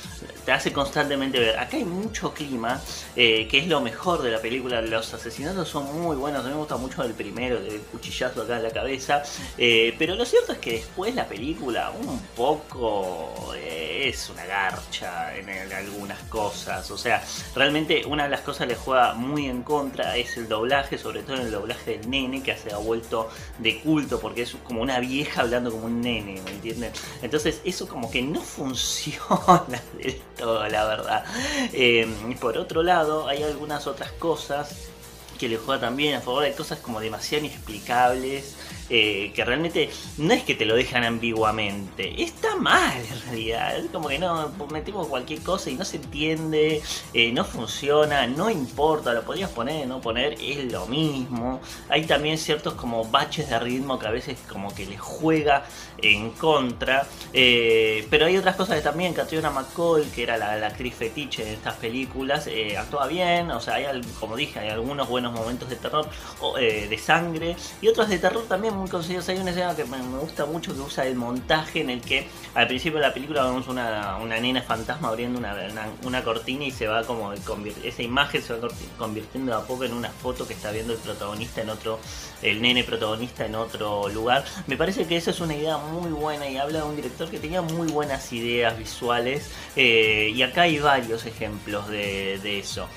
[0.45, 1.59] te hace constantemente ver.
[1.59, 2.81] Acá hay mucho clima,
[3.15, 4.81] eh, que es lo mejor de la película.
[4.81, 8.57] Los asesinatos son muy buenos, a mí me gusta mucho el primero, el cuchillazo acá
[8.57, 9.23] en la cabeza.
[9.57, 15.35] eh, pero lo cierto es que después la película, un poco, eh, es una garcha
[15.35, 16.92] en algunas cosas.
[16.93, 17.23] O sea,
[17.55, 21.23] realmente una de las cosas que le juega muy en contra es el doblaje, sobre
[21.23, 23.29] todo el doblaje del nene, que se ha vuelto
[23.59, 26.91] de culto porque es como una vieja hablando como un nene, ¿me entienden?
[27.21, 31.25] Entonces eso como que no funciona del todo, la verdad.
[31.73, 34.89] Y por otro lado, hay algunas otras cosas
[35.37, 36.43] que le juega también a favor.
[36.43, 38.55] Hay cosas como demasiado inexplicables.
[38.89, 43.77] Eh, que realmente no es que te lo dejan ambiguamente, está mal en realidad.
[43.77, 46.81] Es como que no, metemos cualquier cosa y no se entiende,
[47.13, 51.61] eh, no funciona, no importa, lo podrías poner, no poner, es lo mismo.
[51.89, 55.65] Hay también ciertos como baches de ritmo que a veces como que le juega
[56.03, 57.07] en contra.
[57.33, 61.43] eh, pero hay otras cosas que también, Catriona McCall, que era la, la actriz fetiche
[61.45, 65.69] de estas películas, eh, actúa bien, o sea, hay, como dije, hay algunos buenos momentos
[65.69, 66.07] de terror,
[66.41, 69.29] o, eh, de sangre, y otros de terror también muy conseguidos.
[69.29, 72.67] Hay una escena que me, gusta mucho que usa el montaje en el que al
[72.67, 75.55] principio de la película vemos una, una nena fantasma abriendo una,
[76.03, 80.09] una, cortina y se va como esa imagen se va convirtiendo a poco en una
[80.09, 81.99] foto que está viendo el protagonista en otro,
[82.41, 84.43] el nene protagonista en otro lugar.
[84.67, 87.39] Me parece que esa es una idea muy buena y habla de un director que
[87.39, 92.87] tenía muy buenas ideas visuales eh, y acá hay varios ejemplos de, de eso.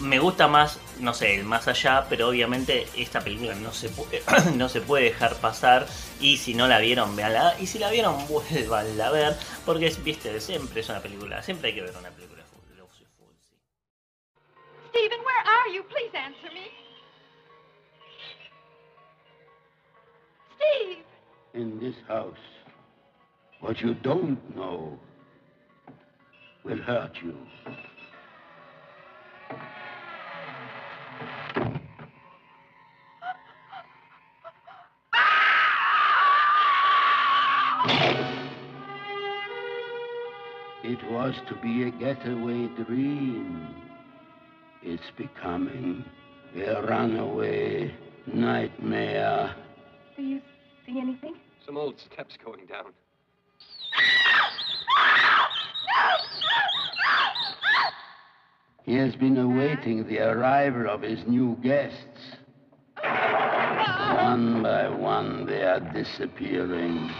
[0.00, 4.22] Me gusta más, no sé, el más allá, pero obviamente esta película no se puede,
[4.56, 5.86] no se puede dejar pasar.
[6.20, 7.54] Y si no la vieron, véanla.
[7.60, 9.36] Y si la vieron, vuelvanla a ver.
[9.64, 12.42] Porque es, viste, siempre es una película, siempre hay que ver una película.
[12.42, 12.44] de.
[14.90, 15.84] Stephen, where are you?
[15.84, 16.70] Please answer me.
[20.56, 21.13] Steve!
[21.54, 22.34] In this house.
[23.60, 24.98] What you don't know
[26.64, 27.36] will hurt you.
[40.82, 43.74] It was to be a getaway dream.
[44.82, 46.04] It's becoming
[46.54, 47.94] a runaway
[48.26, 49.54] nightmare.
[50.16, 50.40] Do you
[50.86, 51.36] see anything?
[51.64, 52.92] Some old steps going down.
[58.84, 62.36] He has been awaiting the arrival of his new guests.
[63.02, 67.10] One by one, they are disappearing.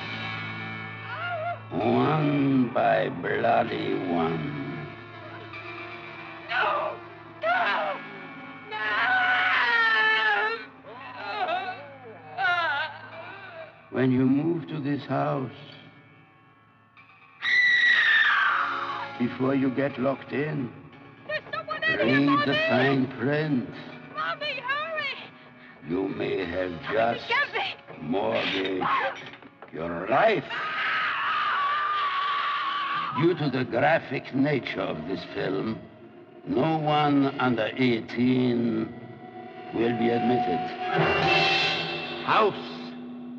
[1.71, 4.64] One by bloody one.
[13.95, 15.53] When you move to this house,
[19.21, 20.69] before you get locked in,
[21.87, 23.71] read the fine print.
[24.17, 25.89] Mommy, hurry!
[25.89, 28.09] You may have just Get me!
[28.09, 28.85] mortgaged
[29.73, 30.43] your life.
[33.21, 35.79] Due to the graphic nature of this film,
[36.49, 38.93] no one under 18
[39.73, 40.59] will be admitted.
[42.25, 42.64] House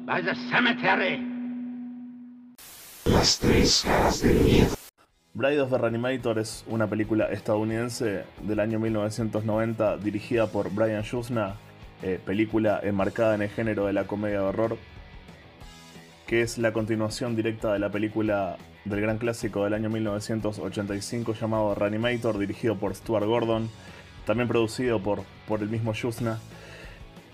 [0.06, 1.20] by the cemetery.
[3.06, 4.76] Las tres caras del miedo.
[5.34, 11.56] Bride of the Reanimator es una película estadounidense del año 1990 dirigida por Brian Yuzna,
[12.04, 14.78] eh, película enmarcada en el género de la comedia de horror,
[16.26, 21.76] que es la continuación directa de la película del gran clásico del año 1985 llamado
[21.76, 23.70] Reanimator, dirigido por Stuart Gordon,
[24.26, 26.40] también producido por, por el mismo Yuzna.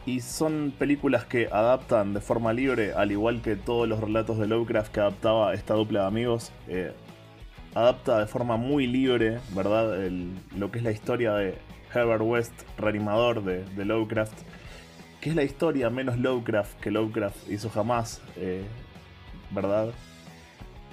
[0.06, 4.48] Y son películas que adaptan de forma libre, al igual que todos los relatos de
[4.48, 6.52] Lovecraft que adaptaba esta dupla de amigos.
[6.68, 6.92] Eh,
[7.76, 9.96] adapta de forma muy libre, ¿verdad?
[10.58, 11.58] lo que es la historia de
[11.94, 14.34] Herbert West, reanimador de, Lovecraft,
[15.20, 18.64] que es la historia menos Lovecraft que Lovecraft hizo jamás, eh,
[19.52, 19.92] ¿verdad?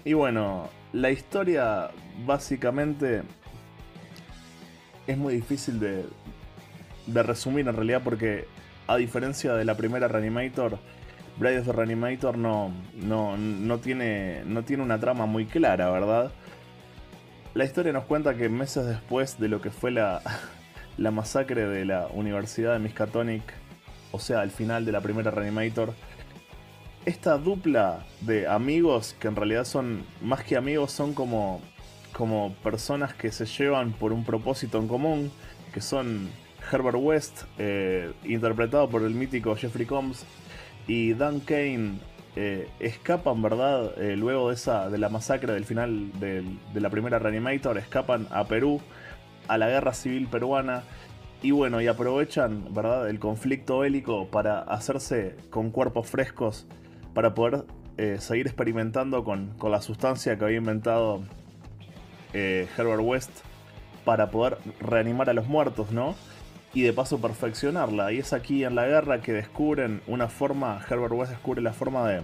[0.05, 1.91] Y bueno, la historia
[2.27, 3.23] básicamente
[5.07, 6.05] es muy difícil de,
[7.07, 8.47] de resumir en realidad porque
[8.89, 10.79] a diferencia de la primera Reanimator,
[11.39, 16.33] Bride of the Reanimator no, no, no, tiene, no tiene una trama muy clara, ¿verdad?
[17.55, 20.23] La historia nos cuenta que meses después de lo que fue la,
[20.97, 23.43] la masacre de la Universidad de Miskatonic,
[24.11, 25.93] o sea, al final de la primera Reanimator,
[27.05, 31.61] esta dupla de amigos, que en realidad son más que amigos, son como,
[32.13, 35.31] como personas que se llevan por un propósito en común,
[35.73, 36.29] que son
[36.71, 40.25] Herbert West, eh, interpretado por el mítico Jeffrey Combs,
[40.87, 41.99] y Dan Kane,
[42.37, 43.93] eh, escapan, ¿verdad?
[43.99, 48.45] Eh, luego de, esa, de la masacre del final de la primera Reanimator, escapan a
[48.45, 48.81] Perú,
[49.49, 50.83] a la guerra civil peruana.
[51.41, 56.67] Y bueno, y aprovechan, ¿verdad?, el conflicto bélico para hacerse con cuerpos frescos,
[57.15, 57.65] para poder
[58.19, 61.23] seguir experimentando con, con, la sustancia que había inventado
[62.33, 63.31] Herbert West
[64.05, 66.15] para poder reanimar a los muertos, ¿no?
[66.75, 68.13] Y de paso perfeccionarla.
[68.13, 72.09] Y es aquí en la guerra que descubren una forma, Herbert West descubre la forma
[72.09, 72.23] de,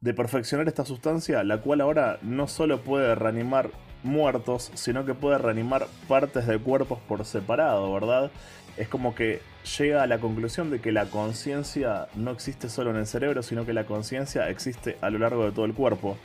[0.00, 3.70] de perfeccionar esta sustancia, la cual ahora no solo puede reanimar
[4.02, 8.30] muertos, sino que puede reanimar partes de cuerpos por separado, ¿verdad?
[8.76, 9.40] Es como que
[9.78, 13.66] llega a la conclusión de que la conciencia no existe solo en el cerebro, sino
[13.66, 16.16] que la conciencia existe a lo largo de todo el cuerpo.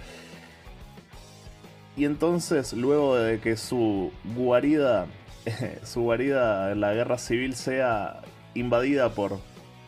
[1.95, 5.07] Y entonces, luego de que su guarida
[5.83, 8.21] su guarida en la guerra civil sea
[8.53, 9.39] invadida por,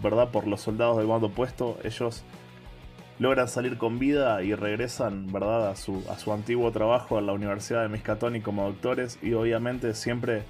[0.02, 0.30] ¿verdad?
[0.32, 2.24] por los soldados del bando opuesto, ellos
[3.20, 5.70] logran salir con vida y regresan ¿verdad?
[5.70, 9.94] A, su, a su antiguo trabajo en la Universidad de Miskatonic como doctores y obviamente
[9.94, 10.44] siempre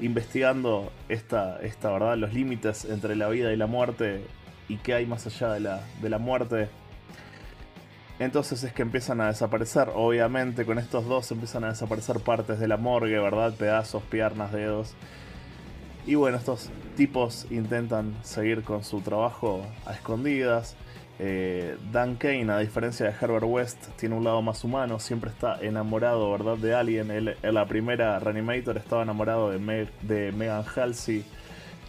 [0.00, 4.24] investigando esta, esta verdad, los límites entre la vida y la muerte
[4.68, 6.68] y qué hay más allá de la, de la muerte
[8.20, 12.68] entonces es que empiezan a desaparecer, obviamente con estos dos empiezan a desaparecer partes de
[12.68, 13.54] la morgue, ¿verdad?
[13.54, 14.94] Pedazos, piernas, dedos.
[16.06, 20.76] Y bueno, estos tipos intentan seguir con su trabajo a escondidas.
[21.18, 25.58] Eh, Dan Kane, a diferencia de Herbert West, tiene un lado más humano, siempre está
[25.60, 26.58] enamorado, ¿verdad?
[26.58, 27.10] De alguien.
[27.10, 29.58] Él, en la primera Reanimator estaba enamorado de,
[30.32, 31.24] Megan Halsey,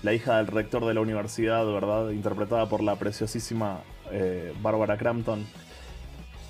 [0.02, 2.12] la hija del rector de la universidad, ¿verdad?
[2.12, 5.46] Interpretada por la preciosísima eh, Barbara Crampton.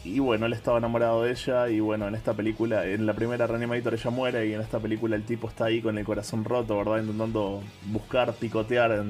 [0.04, 3.46] Y bueno, él estaba enamorado de ella y bueno, en esta película, en la primera
[3.46, 6.78] Reanimator ella muere y en esta película el tipo está ahí con el corazón roto,
[6.78, 7.02] ¿verdad?
[7.02, 9.04] Intentando buscar, picotear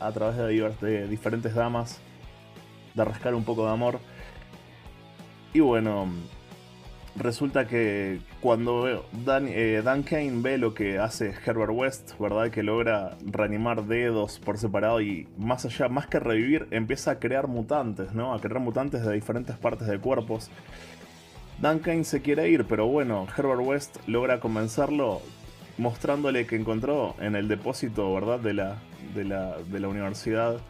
[0.00, 2.00] a través de, diferentes damas,
[2.94, 4.00] de rascar un poco de amor.
[5.52, 6.08] Y bueno,
[7.16, 12.50] resulta que cuando Dan, eh, Dan, Kane ve lo que hace Herbert West, ¿verdad?
[12.50, 17.46] Que logra reanimar dedos por separado y más allá, más que revivir, empieza a crear
[17.46, 18.34] mutantes, ¿no?
[18.34, 20.50] A crear mutantes de diferentes partes de cuerpos.
[21.60, 25.20] Dan Kane se quiere ir, pero bueno, Herbert West logra convencerlo
[25.78, 28.40] mostrándole que encontró en el depósito, ¿verdad?
[28.40, 28.78] De la,
[29.14, 30.60] de la, de la universidad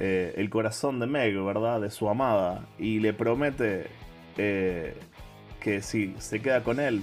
[0.00, 1.80] eh, el corazón de Meg, ¿verdad?
[1.80, 2.66] De su amada.
[2.78, 3.86] Y le promete...
[4.36, 4.94] Eh,
[5.60, 7.02] que si se queda con él,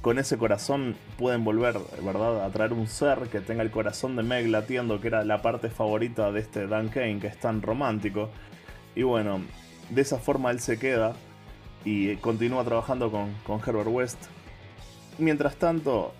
[0.00, 2.44] con ese corazón pueden volver, ¿verdad?
[2.44, 5.70] A traer un ser que tenga el corazón de Meg latiendo, que era la parte
[5.70, 8.30] favorita de este Dan Kane, que es tan romántico.
[8.94, 9.40] Y bueno,
[9.90, 11.14] de esa forma él se queda
[11.84, 14.26] y continúa trabajando con, con Herbert West.
[15.18, 16.14] Mientras tanto,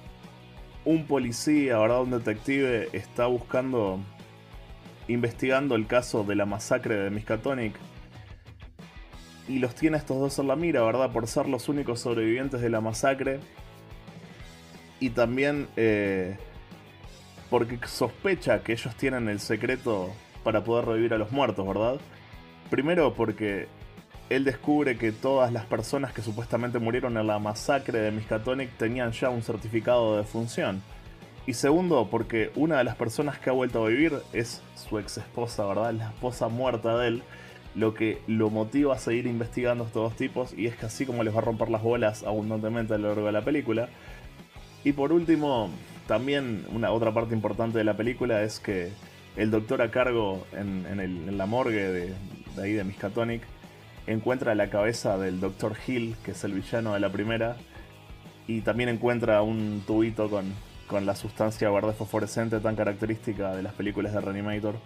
[0.84, 2.02] un policía, ¿verdad?
[2.02, 4.00] Un detective está buscando,
[5.06, 7.74] investigando el caso de la masacre de Miskatonic
[9.48, 11.10] y los tiene estos dos en la mira, ¿verdad?
[11.10, 13.40] Por ser los únicos sobrevivientes de la masacre.
[15.00, 16.36] Y también eh,
[17.50, 20.10] porque sospecha que ellos tienen el secreto
[20.44, 21.96] para poder revivir a los muertos, ¿verdad?
[22.70, 23.68] Primero porque
[24.28, 29.12] él descubre que todas las personas que supuestamente murieron en la masacre de Miskatonic tenían
[29.12, 30.82] ya un certificado de defunción.
[31.46, 35.16] Y segundo, porque una de las personas que ha vuelto a vivir es su ex
[35.16, 35.94] esposa, ¿verdad?
[35.94, 37.22] La esposa muerta de él
[37.78, 41.06] lo que lo motiva a seguir investigando a estos dos tipos y es que así
[41.06, 43.88] como les va a romper las bolas abundantemente a lo largo de la película.
[44.84, 45.70] Y por último,
[46.06, 48.90] también una otra parte importante de la película es que
[49.36, 52.14] el doctor a cargo en, en la morgue de,
[52.56, 53.42] de ahí de Miskatonic
[54.08, 57.56] encuentra la cabeza del doctor Hill, que es el villano de la primera,
[58.46, 60.52] y también encuentra un tubito con,
[60.86, 64.76] con la sustancia verde fosforescente tan característica de las películas de Reanimator.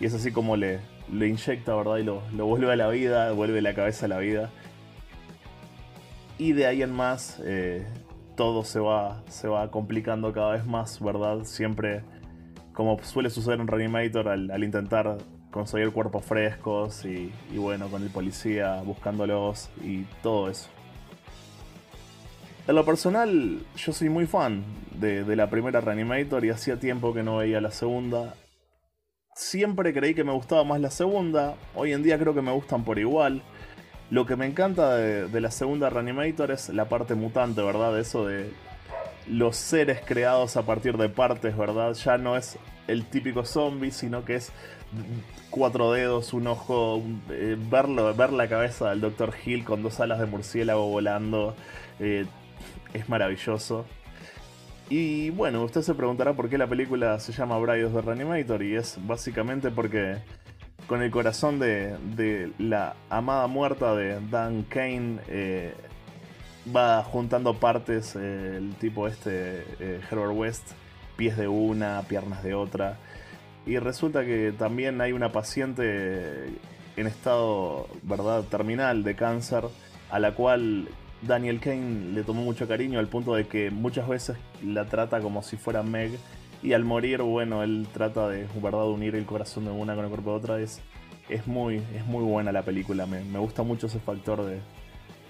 [0.00, 0.80] Y es así como le,
[1.12, 1.98] inyecta, ¿verdad?
[1.98, 4.50] Y lo, lo vuelve a la vida, vuelve la cabeza a la vida.
[6.38, 7.86] Y de ahí en más, eh,
[8.34, 11.44] todo se va, se va complicando cada vez más, ¿verdad?
[11.44, 12.00] Siempre,
[12.72, 15.18] como suele suceder en Reanimator, al, intentar
[15.50, 20.70] conseguir cuerpos frescos y, y bueno, con el policía buscándolos y todo eso.
[22.66, 27.12] En lo personal, yo soy muy fan de, de la primera Reanimator y hacía tiempo
[27.12, 28.34] que no veía la segunda.
[29.34, 32.84] Siempre creí que me gustaba más la segunda, hoy en día creo que me gustan
[32.84, 33.42] por igual.
[34.10, 37.98] Lo que me encanta de, la segunda Reanimator es la parte mutante, ¿verdad?
[37.98, 38.52] Eso de
[39.28, 41.94] los seres creados a partir de partes, ¿verdad?
[41.94, 42.58] Ya no es
[42.88, 44.52] el típico zombie, sino que es
[45.50, 47.00] cuatro dedos, un ojo,
[47.30, 49.32] eh, verlo, ver la cabeza del Dr.
[49.44, 51.54] Hill con dos alas de murciélago volando,
[52.00, 52.26] eh,
[52.92, 53.86] es maravilloso.
[54.90, 58.74] Y bueno, usted se preguntará por qué la película se llama Brides de Reanimator y
[58.74, 60.16] es básicamente porque
[60.88, 65.74] con el corazón de, de la amada muerta de Dan Kane eh,
[66.74, 70.72] va juntando partes eh, el tipo este, eh, Herbert West,
[71.16, 72.96] pies de una, piernas de otra.
[73.66, 76.46] Y resulta que también hay una paciente
[76.96, 79.66] en estado, ¿verdad?, terminal de cáncer,
[80.10, 80.88] a la cual
[81.22, 85.42] Daniel Kane le tomó mucho cariño al punto de que muchas veces la trata como
[85.42, 86.12] si fuera Meg.
[86.62, 90.10] Y al morir, bueno, él trata de, ¿verdad?, unir el corazón de una con el
[90.10, 90.60] cuerpo de otra.
[90.60, 90.80] Es,
[91.28, 94.60] es, muy, es muy buena la película, me, me gusta mucho ese factor de,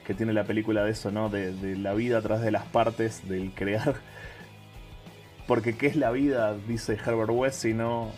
[0.05, 1.29] que tiene la película de eso, ¿no?
[1.29, 3.95] De, de la vida a través de las partes, del crear.
[5.47, 6.57] Porque ¿qué es la vida?
[6.67, 8.11] Dice Herbert West, si no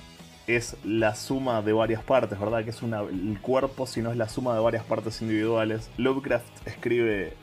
[0.47, 2.65] es la suma de varias partes, ¿verdad?
[2.65, 5.91] Que es una, el cuerpo, si no es la suma de varias partes individuales.
[5.99, 7.35] Lovecraft escribe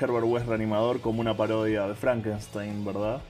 [0.00, 3.20] Herbert West reanimador como una parodia de Frankenstein, ¿verdad?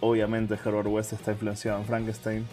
[0.00, 2.46] Obviamente Herbert West está influenciado en Frankenstein.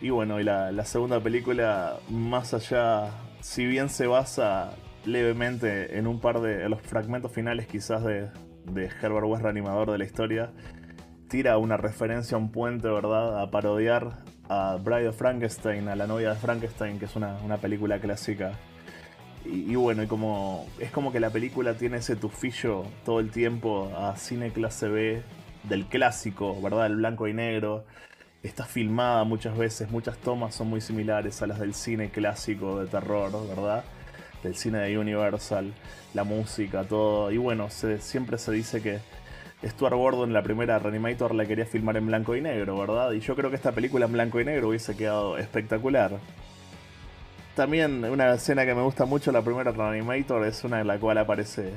[0.00, 4.72] Y bueno, y la, segunda película, más allá, si bien se basa
[5.04, 8.28] levemente en un par de en los fragmentos finales quizás de,
[8.64, 10.50] de Herbert West reanimador de la historia,
[11.28, 13.40] tira una referencia a un puente, ¿verdad?
[13.40, 17.56] A parodiar a Bride of Frankenstein, a la novia de Frankenstein, que es una, una
[17.56, 18.52] película clásica.
[19.44, 23.90] Y, bueno, y como es como que la película tiene ese tufillo todo el tiempo
[23.96, 25.22] a cine clase B
[25.64, 26.86] del clásico, ¿verdad?
[26.86, 27.84] El blanco y negro.
[28.42, 32.86] Está filmada muchas veces, muchas tomas son muy similares a las del cine clásico de
[32.88, 33.84] terror, ¿verdad?
[34.42, 35.74] Del cine de Universal,
[36.14, 37.30] la música, todo.
[37.32, 39.00] Y bueno, se- siempre se dice que
[39.66, 43.12] Stuart Gordon, la primera Reanimator, la quería filmar en blanco y negro, ¿verdad?
[43.12, 46.20] Y yo creo que esta película en blanco y negro hubiese quedado espectacular.
[47.54, 51.18] También una escena que me gusta mucho, la primera Reanimator, es una en la cual
[51.18, 51.72] aparece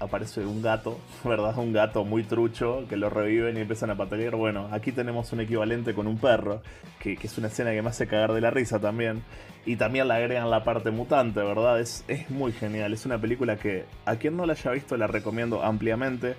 [0.00, 1.56] aparece un gato, ¿verdad?
[1.58, 4.36] Un gato muy trucho que lo reviven y empiezan a patalear.
[4.36, 6.62] Bueno, aquí tenemos un equivalente con un perro,
[6.98, 9.22] que, que es una escena que me hace cagar de la risa también.
[9.66, 11.80] Y también le agregan la parte mutante, ¿verdad?
[11.80, 12.92] Es, es muy genial.
[12.92, 16.34] Es una película que a quien no la haya visto la recomiendo ampliamente.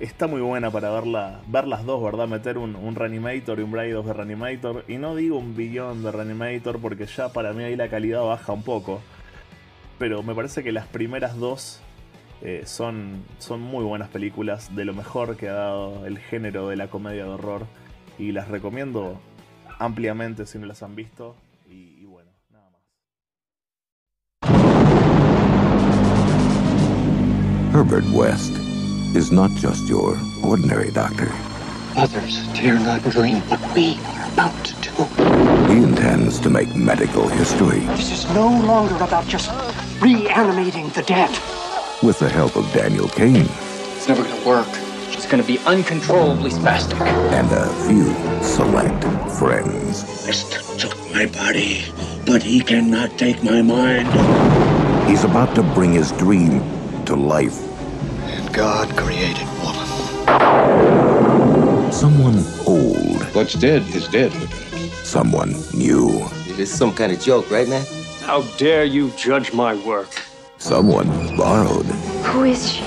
[0.00, 2.26] Está muy buena para verla, ver las dos, ¿verdad?
[2.26, 4.84] Meter un, un Reanimator y un Bride of the Reanimator.
[4.88, 8.52] Y no digo un billón de Reanimator porque ya para mí ahí la calidad baja
[8.52, 9.00] un poco.
[9.98, 11.80] Pero me parece que las primeras dos
[12.40, 16.74] eh, son, son muy buenas películas, de lo mejor que ha dado el género de
[16.76, 17.66] la comedia de horror.
[18.18, 19.20] Y las recomiendo
[19.78, 21.36] ampliamente si no las han visto.
[21.68, 22.80] Y, y bueno, nada más.
[27.72, 28.71] Herbert West
[29.16, 31.30] is not just your ordinary doctor.
[31.96, 35.04] Others dare not dream what we are about to do.
[35.72, 39.50] He intends to make medical history This is no longer about just
[40.00, 41.30] reanimating the dead.
[42.02, 43.46] with the help of Daniel Kane
[43.96, 44.66] It's never gonna work.
[45.10, 46.98] She's gonna be uncontrollably spastic.
[47.32, 48.06] and a few
[48.42, 49.04] select
[49.38, 50.04] friends.
[50.26, 51.84] West took my body,
[52.26, 54.08] but he cannot take my mind.
[55.08, 56.62] He's about to bring his dream
[57.04, 57.58] to life.
[58.52, 59.88] And God created woman.
[61.90, 63.22] Someone old.
[63.34, 64.32] What's dead is dead.
[65.04, 66.28] Someone new.
[66.48, 67.86] It is some kind of joke, right, man?
[68.20, 70.08] How dare you judge my work?
[70.58, 71.86] Someone borrowed.
[71.86, 72.82] Who is she?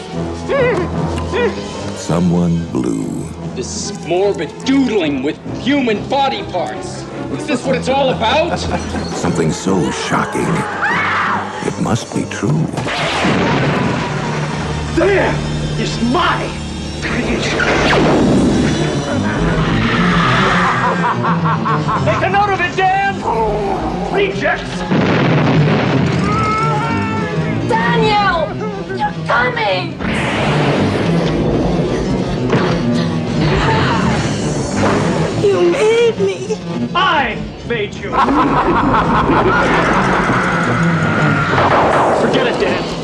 [1.98, 3.28] Someone blue.
[3.56, 7.02] This morbid doodling with human body parts.
[7.32, 8.60] Is this what it's all about?
[9.16, 10.46] Something so shocking,
[11.66, 12.66] it must be true.
[14.96, 16.48] There is my
[22.06, 23.16] Make a note of it, Dan!
[24.14, 24.80] Rejects!
[27.68, 28.48] Daniel!
[28.98, 29.92] You're coming!
[35.44, 36.58] You made me!
[36.96, 37.36] I
[37.68, 38.12] made you!
[42.22, 42.95] Forget it, Dan.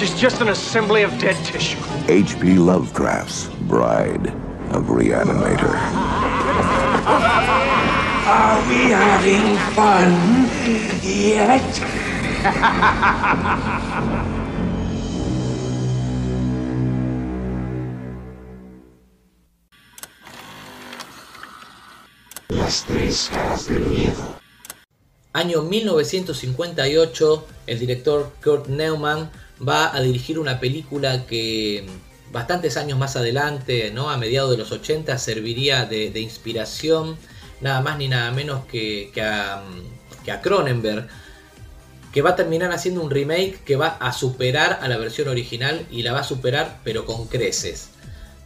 [0.00, 1.76] She's just an assembly of dead tissue.
[2.08, 2.54] H.P.
[2.54, 4.28] Lovecraft's Bride
[4.72, 5.74] of Reanimator.
[8.24, 10.48] Are we having fun
[11.04, 11.60] yet?
[22.48, 24.40] Las tres caras del miedo.
[25.34, 29.30] Año 1958, el director Kurt Neumann
[29.66, 31.86] va a dirigir una película que
[32.32, 34.10] bastantes años más adelante, ¿no?
[34.10, 37.16] a mediados de los 80, serviría de, inspiración
[37.60, 39.62] nada más ni nada menos que, a,
[40.24, 41.08] que a Cronenberg,
[42.12, 45.86] que va a terminar haciendo un remake que va a superar a la versión original
[45.90, 47.90] y la va a superar pero con creces.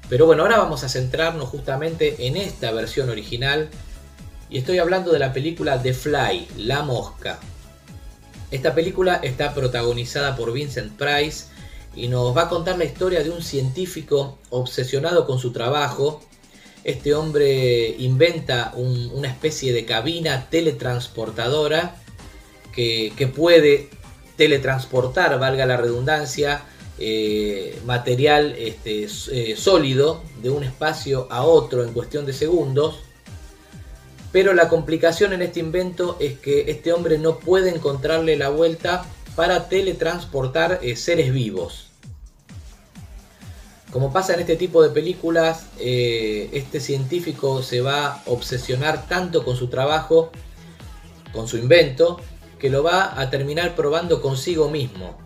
[0.09, 3.71] Pero bueno, ahora vamos a centrarnos justamente en esta versión original
[4.51, 7.39] y estoy hablando de la película The Fly, La Mosca.
[8.55, 11.46] Esta película está protagonizada por Vincent Price
[11.96, 16.22] y nos va a contar la historia de un científico obsesionado con su trabajo.
[16.84, 21.96] Este hombre inventa un- una especie de cabina teletransportadora
[22.72, 23.88] que, puede
[24.36, 26.62] teletransportar, valga la redundancia,
[27.00, 33.00] eh, material este, eh, sólido de un espacio a otro en cuestión de segundos.
[34.35, 39.07] Pero la complicación en este invento es que este hombre no puede encontrarle la vuelta
[39.37, 41.91] para teletransportar eh, seres vivos.
[43.93, 49.45] Como pasa en este tipo de películas, eh, este científico se va a obsesionar tanto
[49.45, 50.32] con su trabajo,
[51.32, 52.20] con su invento,
[52.59, 55.16] que lo va a terminar probando consigo mismo.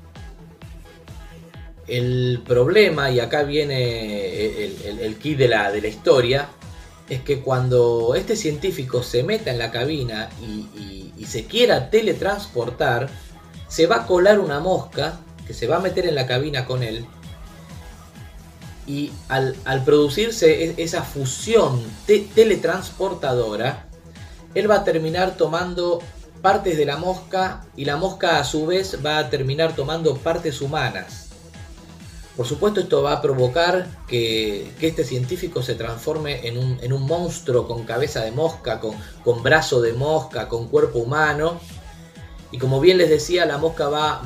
[1.86, 6.50] El problema, y acá viene el, el, el key de la, de la historia,
[7.08, 13.10] es que cuando este científico se meta en la cabina y, se quiera teletransportar,
[13.68, 16.82] se va a colar una mosca que se va a meter en la cabina con
[16.82, 17.04] él.
[18.86, 19.54] Y al,
[19.84, 23.86] producirse e- esa fusión te- teletransportadora,
[24.54, 26.00] él va a terminar tomando
[26.40, 30.62] partes de la mosca y la mosca a su vez va a terminar tomando partes
[30.62, 31.27] humanas.
[32.38, 36.56] Por supuesto esto va a provocar que, este científico se transforme en
[36.92, 41.58] un, monstruo con cabeza de mosca, con, brazo de mosca, con cuerpo humano.
[42.52, 44.22] Y como bien les decía, la mosca va,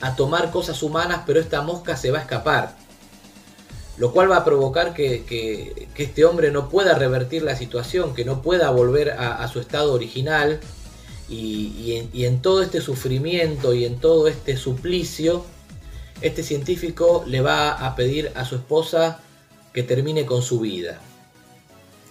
[0.00, 2.76] a tomar cosas humanas, pero esta mosca se va a escapar.
[3.96, 8.42] Lo cual va a provocar que, este hombre no pueda revertir la situación, que no
[8.42, 10.58] pueda volver a, su estado original.
[11.28, 15.44] Y en todo este sufrimiento y en todo este suplicio,
[16.20, 19.20] este científico le va a pedir a su esposa
[19.72, 20.98] que termine con su vida.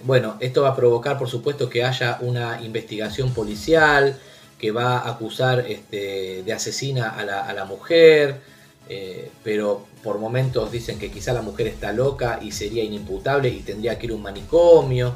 [0.03, 4.19] Bueno, esto va a provocar, por supuesto, que haya una investigación policial
[4.59, 8.39] que va a acusar este, de asesina a la, mujer,
[8.87, 13.61] eh, pero por momentos dicen que quizá la mujer está loca y sería inimputable y
[13.61, 15.15] tendría que ir a un manicomio.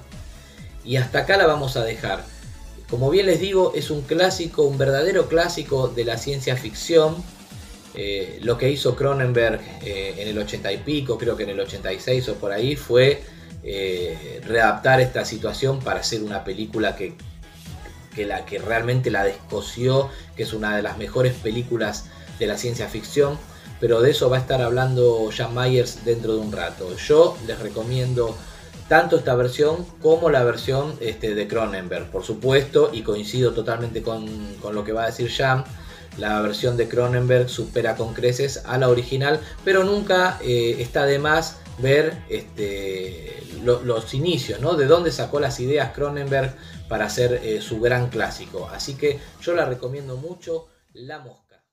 [0.84, 2.24] Y hasta acá la vamos a dejar.
[2.90, 7.16] Como bien les digo, es un clásico, un verdadero clásico de la ciencia ficción.
[8.02, 11.60] Eh, lo que hizo Cronenberg eh, en el 80 y pico, creo que en el
[11.60, 13.22] 86 o por ahí, fue
[13.62, 17.16] eh, readaptar esta situación para hacer una película que,
[18.16, 22.06] que, la, que realmente la descosió, que es una de las mejores películas
[22.40, 23.38] de la ciencia ficción.
[23.82, 26.96] Pero de eso va a estar hablando Jan Myers dentro de un rato.
[26.96, 28.34] Yo les recomiendo
[28.88, 34.56] tanto esta versión como la versión este, de Cronenberg, por supuesto, y coincido totalmente con,
[34.62, 35.66] con lo que va a decir Jan.
[36.18, 41.20] La versión de Cronenberg supera con creces a la original, pero nunca eh, está de
[41.20, 44.76] más ver este, lo- los inicios, ¿no?
[44.76, 46.54] De dónde sacó las ideas Cronenberg
[46.90, 48.68] para hacer eh, su gran clásico.
[48.70, 51.64] Así que yo la recomiendo mucho, La Mosca.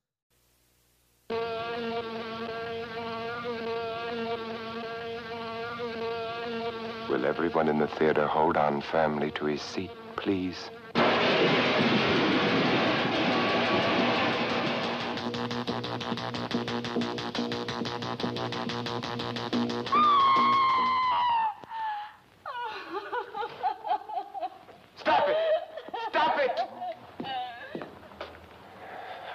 [24.96, 25.36] Stop it!
[26.10, 26.60] Stop it!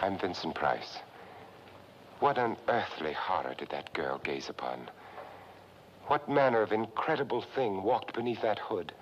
[0.01, 0.99] I'm Vincent Price.
[2.22, 4.89] What unearthly horror did that girl gaze upon?
[6.07, 8.93] What manner of incredible thing walked beneath that hood?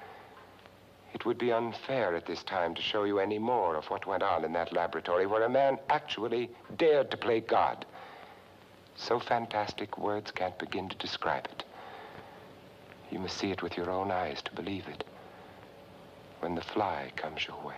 [1.14, 4.24] It would be unfair at this time to show you any more of what went
[4.24, 7.86] on in that laboratory where a man actually dared to play God.
[9.02, 11.64] So fantastic, words can't begin to describe it.
[13.10, 15.04] You must see it with your own eyes to believe it.
[16.42, 17.76] When the fly comes your way.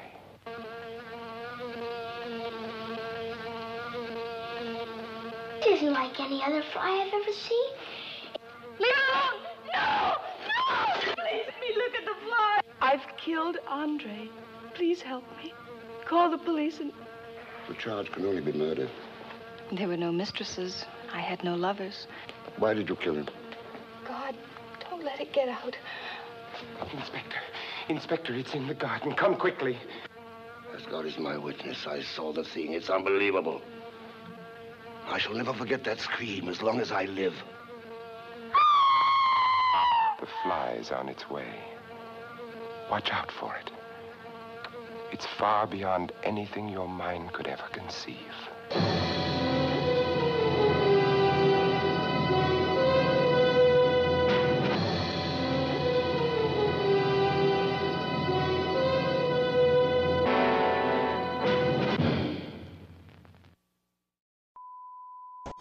[5.62, 7.70] It isn't like any other fly I've ever seen.
[8.80, 9.42] Leave it alone!
[9.74, 10.16] No!
[10.58, 11.00] No!
[11.02, 12.62] Please let me look at the fly!
[12.82, 14.28] I've killed Andre.
[14.74, 15.54] Please help me.
[16.06, 16.92] Call the police and.
[17.68, 18.90] The charge can only be murder.
[19.72, 20.84] There were no mistresses.
[21.14, 22.08] I had no lovers.
[22.58, 23.28] Why did you kill him?
[24.08, 24.36] God,
[24.90, 25.76] don't let it get out.
[26.94, 27.38] Inspector,
[27.90, 29.14] Inspector, it's in the garden.
[29.14, 29.78] Come quickly.
[30.74, 32.74] As God is my witness, I saw the thing.
[32.74, 33.62] It's unbelievable.
[35.08, 37.36] I shall never forget that scream as long as I live.
[40.20, 41.52] The fly's on its way.
[42.90, 43.72] Watch out for it.
[45.12, 48.34] It's far beyond anything your mind could ever conceive.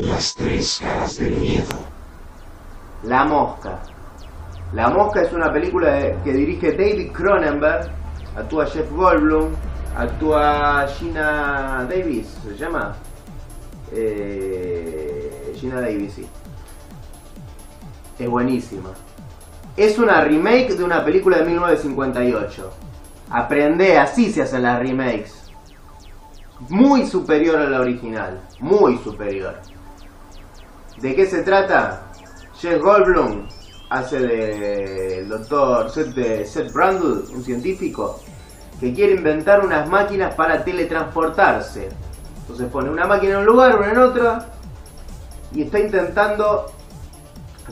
[0.03, 1.76] Las tres caras del miedo.
[3.05, 3.80] La Mosca.
[4.72, 7.90] La Mosca es una película que dirige David Cronenberg,
[8.34, 9.51] actúa Jeff Goldblum,
[9.94, 12.96] actúa Gina Davis, ¿se llama?
[13.92, 16.26] Eh, Gina Davis, sí.
[18.18, 18.90] Es buenísima.
[19.76, 22.70] Es una remake de una película de 1958.
[23.28, 25.53] Aprende, así se hacen las remakes.
[26.70, 29.61] Muy superior a la original, muy superior.
[31.01, 32.03] ¿De qué se trata?
[32.59, 33.48] Jeff Goldblum
[33.88, 38.20] hace del doctor Seth, de Seth un científico,
[38.78, 41.88] que quiere inventar unas máquinas para teletransportarse.
[42.42, 44.46] Entonces pone una máquina en un lugar, una en otra,
[45.55, 46.66] y está intentando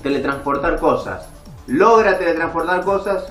[0.03, 1.29] teletransportar cosas.
[1.66, 3.26] Logra teletransportar cosas,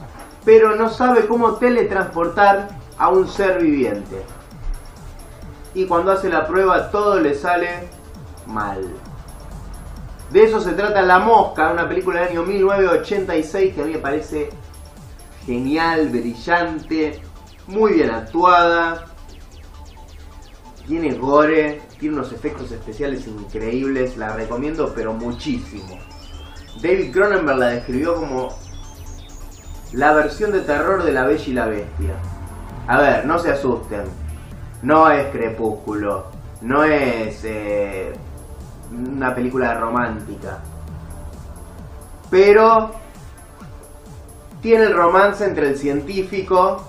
[0.45, 2.67] pero no sabe cómo teletransportar
[2.99, 4.21] a un ser viviente.
[5.73, 7.89] Y cuando hace la prueba todo le sale
[8.45, 8.87] mal.
[10.31, 13.99] De eso se trata La Mosca, una película del año 1986 que a mí me
[13.99, 14.49] parece
[15.45, 17.21] genial, brillante,
[17.67, 19.05] muy bien actuada.
[20.85, 25.97] Tiene gore, tiene unos efectos especiales increíbles, la recomiendo pero muchísimo.
[26.81, 28.49] David Cronenberg la describió como
[29.93, 32.15] la versión de terror de La Bella y la Bestia.
[32.87, 34.03] A ver, no se asusten.
[34.81, 36.27] No es Crepúsculo.
[36.61, 38.13] No es eh,
[38.91, 40.59] una película romántica.
[42.29, 42.91] Pero
[44.61, 46.83] tiene el romance entre el científico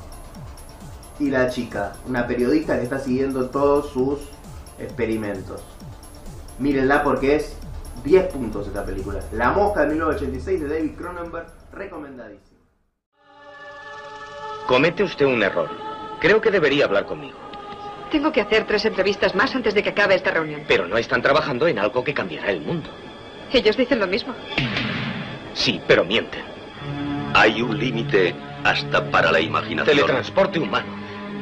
[1.19, 4.21] y la chica, una periodista que está siguiendo todos sus
[4.79, 5.63] experimentos.
[6.59, 7.57] Mírenla porque es
[8.05, 9.21] 10 puntos esta película.
[9.33, 12.59] La Mosca de 1986 de David Cronenberg, recomendadísima.
[14.67, 15.69] Comete usted un error.
[16.21, 17.48] Creo que debería hablar conmigo.
[18.11, 20.63] Tengo que hacer tres entrevistas más antes de que acabe esta reunión.
[20.67, 22.89] Pero no están trabajando en algo que cambiará el mundo.
[23.53, 24.35] Ellos dicen lo mismo.
[25.55, 26.43] Sí, pero mienten.
[27.35, 28.35] Hay un límite
[28.65, 29.97] hasta para la imaginación.
[29.97, 30.87] Teletransporte humano,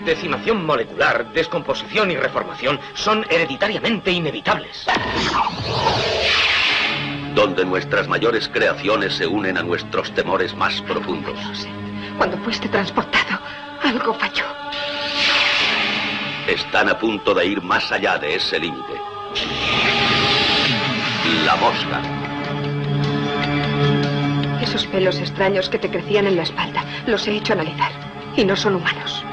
[0.04, 4.86] decimación molecular, descomposición y reformación son hereditariamente inevitables.
[7.34, 11.38] Donde nuestras mayores creaciones se unen a nuestros temores más profundos.
[12.16, 13.38] Cuando fuiste transportado,
[13.82, 14.65] algo falló.
[16.47, 18.92] Están a punto de ir más allá de ese límite.
[21.44, 22.01] La mosca.
[24.62, 27.90] Esos pelos extraños que te crecían en la espalda, los he hecho analizar.
[28.36, 29.24] Y no son humanos.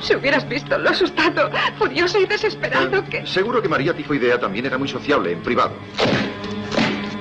[0.00, 3.26] Si hubieras visto lo asustado, furioso y desesperado que...
[3.26, 5.74] Seguro que María Tifoidea también era muy sociable en privado.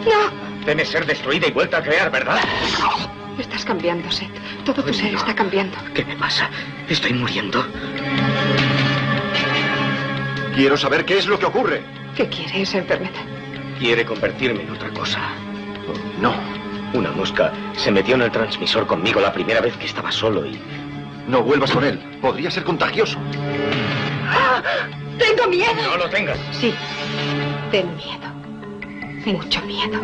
[0.06, 0.66] ¡No!
[0.66, 2.40] Debe ser destruida y vuelta a crear, ¿verdad?
[3.42, 4.30] Estás cambiando, Seth.
[4.64, 5.76] Todo tu ser está cambiando.
[5.96, 6.48] ¿Qué me pasa?
[6.88, 7.66] Estoy muriendo.
[10.56, 11.82] Quiero saber qué es lo que ocurre.
[12.16, 13.24] ¿Qué quiere esa enfermedad?
[13.80, 15.20] Quiere convertirme en otra cosa.
[16.22, 16.36] No.
[16.94, 20.60] Una mosca se metió en el transmisor conmigo la primera vez que estaba solo y...
[21.28, 21.98] No vuelvas con él.
[22.22, 23.18] Podría ser contagioso.
[24.30, 24.62] ¡Ah!
[25.18, 25.82] ¡Tengo miedo!
[25.84, 26.38] No lo tengas.
[26.52, 26.76] Sí.
[27.72, 28.30] Ten miedo.
[29.26, 30.00] Mucho miedo.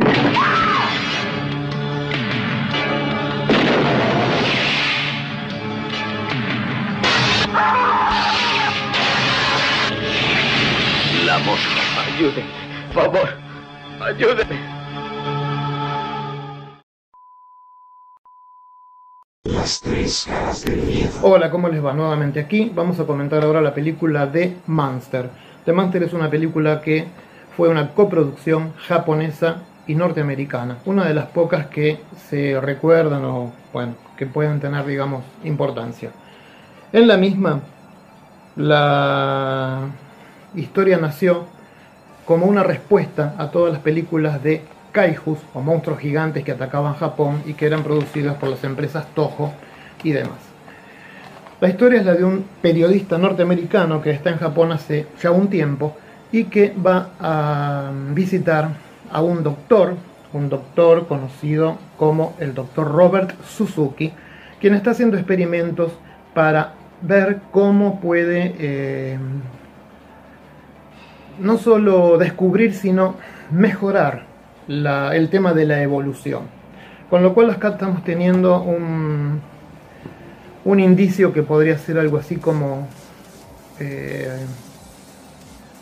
[11.30, 12.45] Ayúdenme,
[12.93, 13.30] por favor.
[13.99, 14.78] Ayúdenme.
[19.43, 21.11] Las tres caras del miedo.
[21.23, 21.91] Hola, ¿cómo les va?
[21.91, 22.71] Nuevamente aquí.
[22.73, 25.30] Vamos a comentar ahora la película de Monster.
[25.65, 27.07] The Monster es una película que
[27.57, 30.78] fue una coproducción japonesa y norteamericana.
[30.86, 31.99] Una de las pocas que
[32.30, 36.09] se recuerdan o, bueno, que pueden tener, digamos, importancia.
[36.93, 37.59] En la misma,
[38.55, 39.89] la
[40.55, 41.45] historia nació
[42.25, 47.41] como una respuesta a todas las películas de kaijus o monstruos gigantes que atacaban Japón
[47.45, 49.53] y que eran producidas por las empresas Toho
[50.03, 50.39] y demás.
[51.59, 55.47] La historia es la de un periodista norteamericano que está en Japón hace ya un
[55.47, 55.95] tiempo
[56.31, 58.69] y que va a visitar
[59.11, 59.95] a un doctor,
[60.33, 64.11] un doctor conocido como el doctor Robert Suzuki,
[64.59, 65.93] quien está haciendo experimentos
[66.33, 69.17] para ver cómo puede eh,
[71.39, 73.15] no solo descubrir, sino
[73.51, 74.25] mejorar
[74.67, 76.43] el tema de la evolución.
[77.09, 79.41] Con lo cual acá estamos teniendo un,
[80.65, 82.88] un indicio que podría ser algo así como
[83.79, 84.45] eh,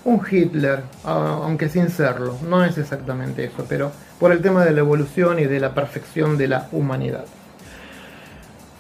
[0.04, 2.38] un Hitler, aunque sin serlo.
[2.48, 6.38] No es exactamente eso, pero por el tema de la evolución y de la perfección
[6.38, 7.26] de la humanidad.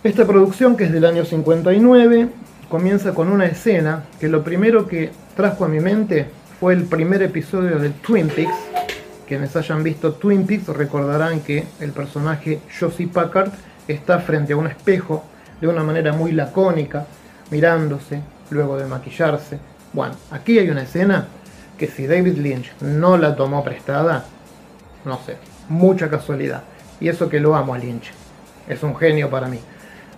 [0.04, 2.30] Esta producción, que es del año 59,
[2.70, 6.28] comienza con una escena que lo primero que trajo a mi mente
[6.66, 8.56] fue el primer episodio de Twin Peaks,
[9.28, 13.52] quienes hayan visto Twin Peaks recordarán que el personaje Josie Packard
[13.88, 15.24] está frente a un espejo
[15.62, 17.06] de una manera muy lacónica,
[17.52, 19.60] mirándose, luego de maquillarse.
[19.94, 21.28] Bueno, aquí hay una escena
[21.78, 24.26] que si David Lynch no la tomó prestada,
[25.06, 25.38] no sé,
[25.70, 26.64] mucha casualidad.
[27.00, 28.10] Y eso que lo amo a Lynch,
[28.68, 29.60] es un genio para mí.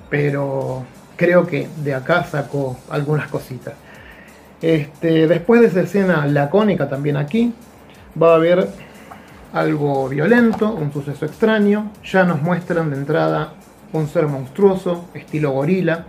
[0.09, 0.85] Pero
[1.17, 3.73] creo que de acá sacó algunas cositas.
[4.61, 7.53] Este, después de esa escena lacónica también aquí,
[8.21, 8.67] va a haber
[9.53, 11.91] algo violento, un suceso extraño.
[12.03, 13.53] Ya nos muestran de entrada
[13.93, 16.05] un ser monstruoso, estilo gorila,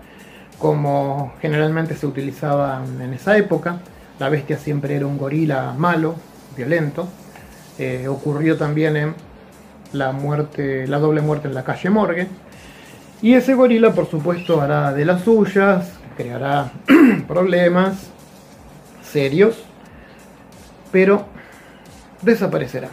[0.58, 3.80] como generalmente se utilizaba en esa época.
[4.18, 6.16] La bestia siempre era un gorila malo,
[6.56, 7.06] violento.
[7.78, 9.14] Eh, ocurrió también en
[9.92, 12.26] la muerte, la doble muerte en la calle Morgue.
[13.20, 16.72] Y ese gorila, por supuesto, hará de las suyas, creará
[17.28, 18.10] problemas
[19.08, 19.56] serios,
[20.92, 21.26] pero
[22.22, 22.90] desaparecerá.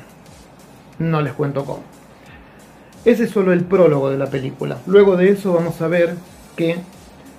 [0.99, 1.83] No les cuento cómo.
[3.03, 4.79] Ese es solo el prólogo de la película.
[4.87, 6.15] Luego de eso vamos a ver
[6.55, 6.77] que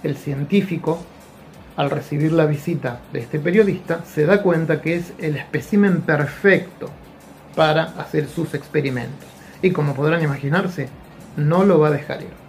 [0.02, 1.04] el científico,
[1.76, 6.90] al recibir la visita de este periodista, se da cuenta que es el espécimen perfecto
[7.56, 9.28] para hacer sus experimentos.
[9.62, 10.88] Y como podrán imaginarse,
[11.36, 12.46] no lo va a dejar ir.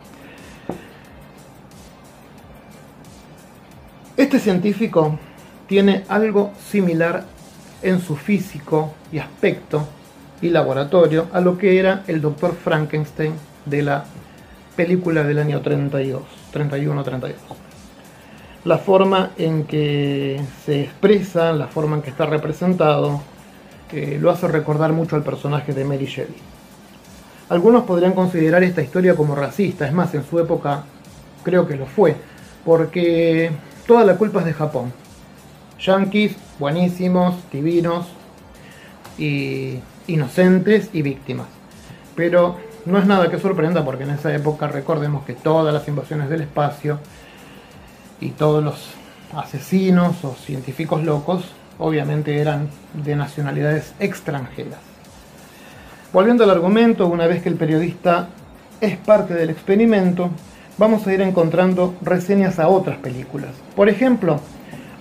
[4.17, 5.19] Este científico
[5.68, 7.26] tiene algo similar
[7.82, 9.88] en su físico y aspecto
[10.41, 13.34] y laboratorio a lo que era el doctor Frankenstein
[13.65, 14.05] de la
[14.76, 16.22] película del año 32,
[16.53, 17.34] 31-32.
[18.65, 23.22] La forma en que se expresa, la forma en que está representado,
[23.91, 26.36] eh, lo hace recordar mucho al personaje de Mary Shelley.
[27.49, 30.84] Algunos podrían considerar esta historia como racista, es más, en su época
[31.43, 32.15] creo que lo fue,
[32.65, 33.51] porque
[33.88, 34.91] toda la culpa es de Japón.
[35.80, 38.07] Yankees, buenísimos, divinos
[39.17, 41.47] y inocentes y víctimas.
[42.15, 46.30] Pero no es nada que sorprenda porque en esa época recordemos que todas las invasiones
[46.30, 46.99] del espacio
[48.19, 48.89] y todos los
[49.36, 51.43] asesinos o científicos locos
[51.78, 54.80] obviamente eran de nacionalidades extranjeras.
[56.13, 58.30] Volviendo al argumento, una vez que el periodista
[58.82, 60.30] es parte del experimento,
[60.78, 63.51] vamos a ir encontrando reseñas a otras películas.
[63.75, 64.39] Por ejemplo,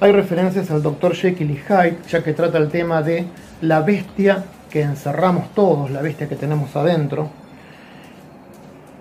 [0.01, 1.15] hay referencias al Dr.
[1.15, 3.25] Jekyll y Hyde, ya que trata el tema de
[3.63, 7.31] la bestia que encerramos todos, la bestia que tenemos adentro.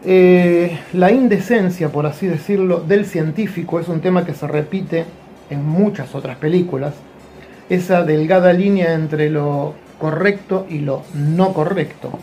[0.06, 5.06] Eh, la indecencia, por así decirlo, del científico es un tema que se repite
[5.50, 6.93] en muchas otras películas.
[7.70, 12.20] Esa delgada línea entre lo correcto y lo no correcto.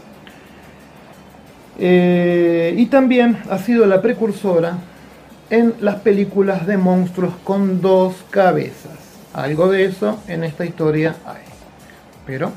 [1.78, 4.78] Eh, y también ha sido la precursora
[5.52, 8.98] en las películas de monstruos con dos cabezas.
[9.34, 11.42] Algo de eso en esta historia hay.
[12.26, 12.50] Pero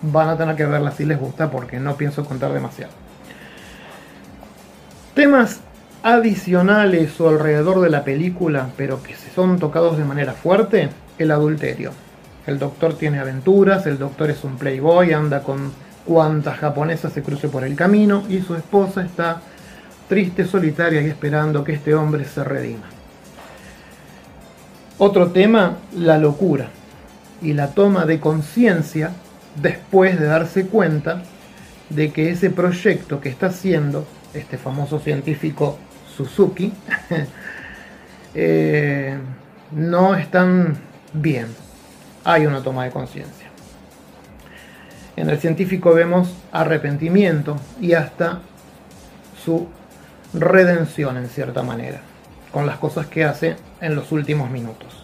[0.00, 2.92] van a tener que verla si les gusta porque no pienso contar demasiado.
[5.12, 5.58] Temas
[6.04, 11.90] adicionales o alrededor de la película, pero que son tocados de manera fuerte, el adulterio.
[12.46, 15.72] El doctor tiene aventuras, el doctor es un playboy, anda con
[16.06, 19.42] cuantas japonesas se cruce por el camino y su esposa está
[20.10, 22.82] triste, solitaria y esperando que este hombre se redima.
[24.98, 26.68] Otro tema, la locura.
[27.42, 29.12] y la toma de conciencia
[29.62, 31.22] después de darse cuenta
[31.88, 35.78] de que ese proyecto que está haciendo este famoso científico
[36.14, 36.70] Suzuki
[38.34, 39.16] eh,
[39.70, 40.76] no están
[41.14, 41.46] bien.
[42.24, 43.46] Hay una toma de conciencia.
[45.16, 48.40] En el científico vemos arrepentimiento y hasta
[49.42, 49.66] su
[50.34, 52.00] redención en cierta manera,
[52.52, 55.00] con las cosas que hace en los últimos minutos.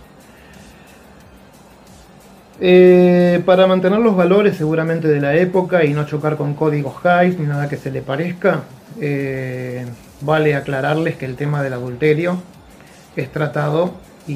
[2.58, 7.38] Eh, para mantener los valores seguramente de la época y no chocar con códigos highs
[7.38, 8.62] ni nada que se le parezca,
[8.98, 9.84] eh,
[10.22, 12.40] vale aclararles que el tema del adulterio
[13.14, 13.94] es tratado
[14.26, 14.34] y,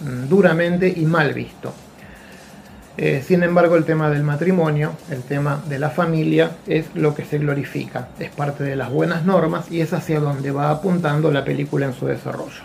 [0.00, 1.72] mm, duramente y mal visto.
[3.00, 7.24] Eh, sin embargo, el tema del matrimonio, el tema de la familia, es lo que
[7.24, 11.44] se glorifica, es parte de las buenas normas y es hacia donde va apuntando la
[11.44, 12.60] película en su desarrollo.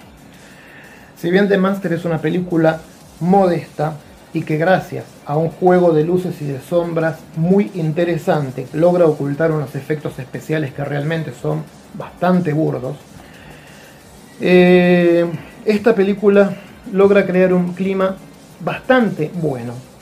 [1.15, 2.81] Si bien The Master es una película
[3.19, 3.93] modesta
[4.33, 9.51] y que gracias a un juego de luces y de sombras muy interesante logra ocultar
[9.51, 11.63] unos efectos especiales que realmente son
[11.93, 12.97] bastante burdos,
[14.41, 15.27] eh,
[15.63, 16.55] esta película
[16.91, 18.15] logra crear un clima
[18.61, 19.92] bastante bueno.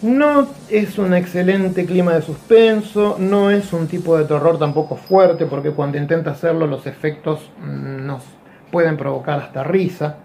[0.00, 5.46] No es un excelente clima de suspenso, no es un tipo de terror tampoco fuerte,
[5.46, 8.22] porque cuando intenta hacerlo los efectos mm, nos
[8.70, 10.18] pueden provocar hasta risa.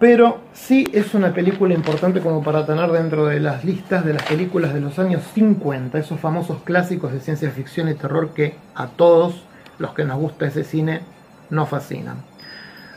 [0.00, 4.24] Pero sí es una película importante como para tener dentro de las listas de las
[4.24, 8.88] películas de los años 50, esos famosos clásicos de ciencia ficción y terror que a
[8.88, 9.44] todos
[9.78, 11.02] los que nos gusta ese cine
[11.50, 12.31] nos fascinan.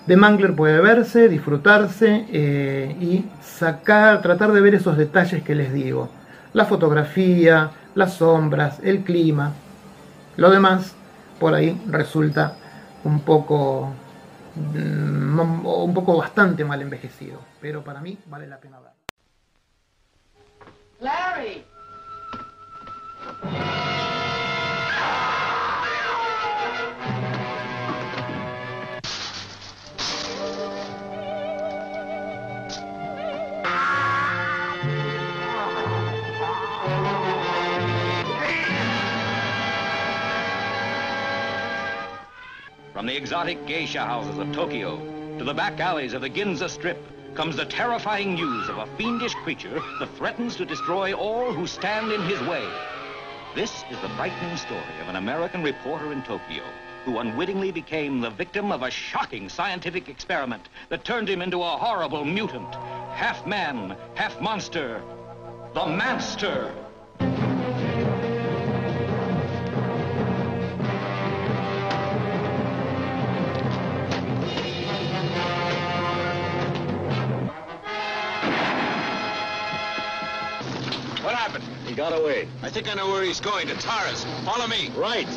[0.07, 5.73] The Mangler puede verse, disfrutarse eh, y sacar, tratar de ver esos detalles que les
[5.73, 6.09] digo.
[6.53, 9.53] La fotografía, las sombras, el clima.
[10.37, 10.95] Lo demás
[11.39, 12.55] por ahí resulta
[13.03, 13.93] un poco
[14.55, 18.91] Mm, un poco bastante mal envejecido, pero para mí vale la pena ver.
[21.01, 21.65] Larry.
[42.95, 44.95] From the exotic geisha houses of Tokyo
[45.37, 46.97] to the back alleys of the Ginza Strip
[47.35, 52.13] comes the terrifying news of a fiendish creature that threatens to destroy all who stand
[52.13, 52.65] in his way.
[53.53, 56.63] This is the frightening story of an American reporter in Tokyo
[57.03, 61.77] who unwittingly became the victim of a shocking scientific experiment that turned him into a
[61.77, 62.75] horrible mutant,
[63.13, 65.01] half man, half monster,
[65.73, 66.73] the Manster.
[81.95, 81.95] Happened?
[81.95, 82.47] He got away.
[82.61, 84.25] I think I know where he's going, to Taras.
[84.43, 84.91] Follow me.
[84.95, 85.27] Right.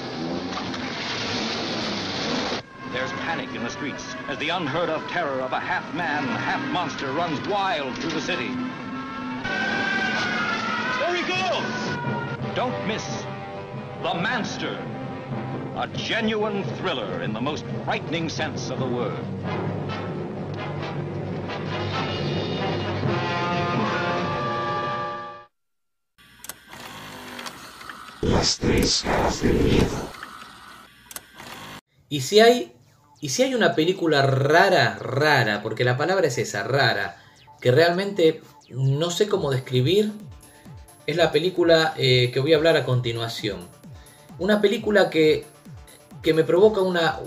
[2.92, 6.60] There's panic in the streets as the unheard of terror of a half man, half
[6.72, 8.48] monster runs wild through the city.
[10.98, 12.54] There he goes!
[12.56, 13.04] Don't miss
[14.02, 14.82] The Manster,
[15.76, 19.22] a genuine thriller in the most frightening sense of the word.
[32.08, 32.72] Y si hay.
[33.20, 37.16] Y si hay una película rara, rara, porque la palabra es esa, rara,
[37.60, 40.12] que realmente no sé cómo describir,
[41.04, 43.58] es la película eh, que voy a hablar a continuación.
[44.38, 45.46] Una película que,
[46.22, 47.18] que me provoca una,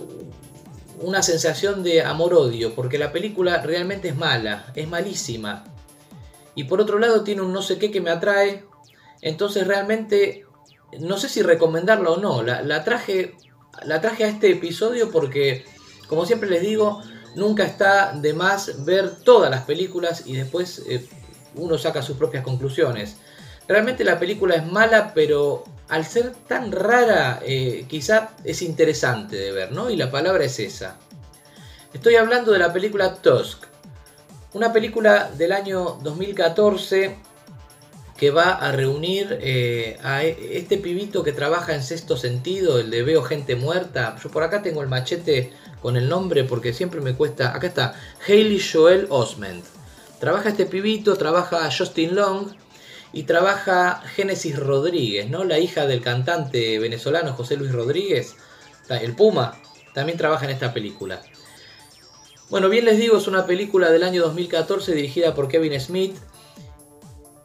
[1.02, 5.66] una sensación de amor-odio, porque la película realmente es mala, es malísima.
[6.56, 8.64] Y por otro lado tiene un no sé qué que me atrae,
[9.22, 10.46] entonces realmente
[11.00, 12.44] no sé si recomendarla o no.
[12.44, 13.36] La, traje
[13.86, 15.66] a este episodio porque,
[16.08, 17.02] como siempre les digo,
[17.36, 21.08] nunca está de más ver todas las películas y después eh,
[21.56, 23.18] uno saca sus propias conclusiones.
[23.68, 29.52] Realmente la película es mala, pero al ser tan rara, eh, quizá es interesante de
[29.52, 29.90] ver, ¿no?
[29.90, 30.98] Y la palabra es esa.
[31.94, 33.66] Estoy hablando de la película Tusk.
[34.54, 37.18] Una película del año 2014
[38.22, 43.02] que va a reunir eh, a este pibito que trabaja en sexto sentido, el de
[43.02, 44.16] Veo gente muerta.
[44.24, 45.52] Yo por acá tengo el machete
[45.82, 47.56] con el nombre porque siempre me cuesta.
[47.56, 47.96] Acá está,
[48.28, 49.66] Hailey Joel Osment.
[50.20, 52.50] Trabaja este pibito, trabaja Justin Long
[53.12, 55.44] y trabaja Génesis Rodríguez, ¿no?
[55.44, 58.36] La hija del cantante venezolano José Luis Rodríguez,
[58.88, 59.60] el Puma,
[59.96, 61.24] también trabaja en esta película.
[62.52, 66.18] Bueno, bien les digo, es una película del año 2014 dirigida por Kevin Smith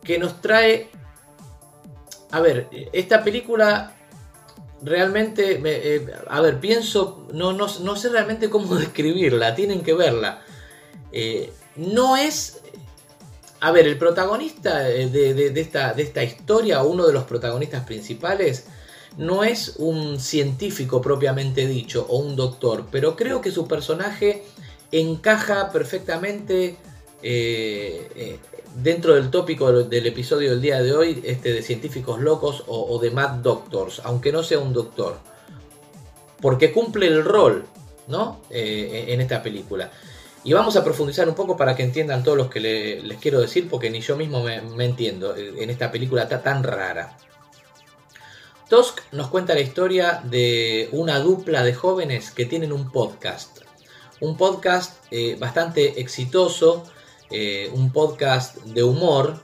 [0.06, 0.88] que nos trae...
[2.30, 3.96] A ver, esta película
[4.82, 10.42] realmente, eh, a ver, pienso, no, no, no, sé realmente cómo describirla, tienen que verla.
[11.12, 12.60] Eh, no es,
[13.60, 18.66] a ver, el protagonista de, de, esta, de esta historia, uno de los protagonistas principales,
[19.16, 24.44] no es un científico propiamente dicho o un doctor, pero creo que su personaje
[24.92, 26.76] encaja perfectamente
[27.22, 28.38] eh,
[28.82, 33.10] dentro del tópico del episodio del día de hoy, este de científicos locos o, de
[33.10, 35.18] mad doctors, aunque no sea un doctor,
[36.40, 37.64] porque cumple el rol,
[38.06, 38.42] ¿no?
[38.50, 39.90] Eh, en esta película.
[40.44, 43.68] Y vamos a profundizar un poco para que entiendan todos los que les quiero decir,
[43.68, 47.16] porque ni yo mismo me, entiendo en esta película tan rara.
[48.68, 53.62] Tusk nos cuenta la historia de una dupla de jóvenes que tienen un podcast.
[54.20, 56.84] Un podcast eh, bastante exitoso,
[57.30, 59.42] eh, un podcast de humor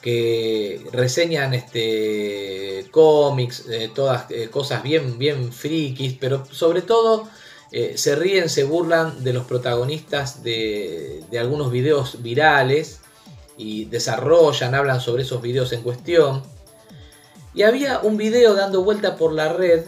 [0.00, 7.28] que reseñan este, cómics, eh, todas eh, cosas bien, bien frikis, pero sobre todo
[7.94, 13.00] se ríen, se burlan de los protagonistas de, de, algunos videos virales
[13.58, 16.42] y desarrollan, hablan sobre esos videos en cuestión.
[17.52, 19.84] Y había un video dando vuelta por la red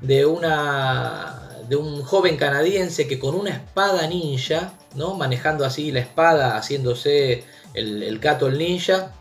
[0.00, 5.14] de una de un joven canadiense que con una espada ninja, ¿no?
[5.14, 7.44] manejando así la espada, haciéndose
[7.74, 9.12] el, el Kato el ninja,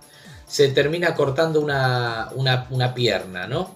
[0.53, 3.47] se termina cortando una, una, pierna.
[3.47, 3.73] ¿no?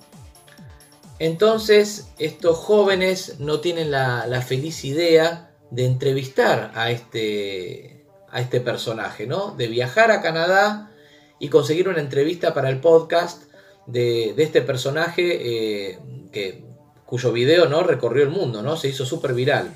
[1.18, 9.26] Entonces estos jóvenes no tienen la, feliz idea de entrevistar a este, a este personaje,
[9.26, 9.55] ¿no?
[9.57, 10.91] de viajar a Canadá
[11.39, 13.43] y conseguir una entrevista para el podcast
[13.88, 15.99] de, este personaje eh,
[16.32, 16.66] que
[17.07, 17.81] cuyo video ¿no?
[17.81, 18.77] recorrió el mundo, ¿no?
[18.77, 19.71] se hizo súper viral.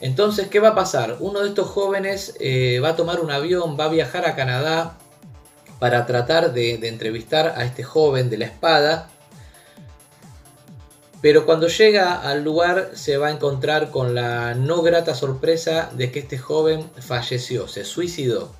[0.00, 1.16] Entonces, ¿qué va a pasar?
[1.20, 4.98] Uno de estos jóvenes eh, va a tomar un avión, va a viajar a Canadá
[5.78, 9.08] para tratar de, entrevistar a este joven de la espada.
[11.22, 16.12] Pero cuando llega al lugar se va a encontrar con la no grata sorpresa de
[16.12, 18.52] que este joven falleció, se suicidó.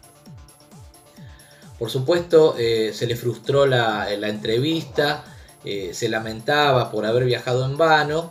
[1.78, 5.22] Por supuesto, eh, se le frustró la, la entrevista,
[5.66, 8.30] eh, se lamentaba por haber viajado en vano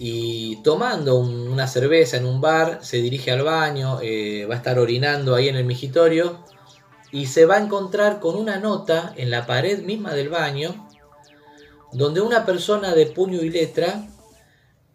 [0.00, 4.80] y tomando una cerveza en un bar se dirige al baño, eh, va a estar
[4.80, 6.40] orinando ahí en el migitorio
[7.12, 10.88] y se va a encontrar con una nota en la pared misma del baño
[11.92, 14.08] donde una persona de puño y letra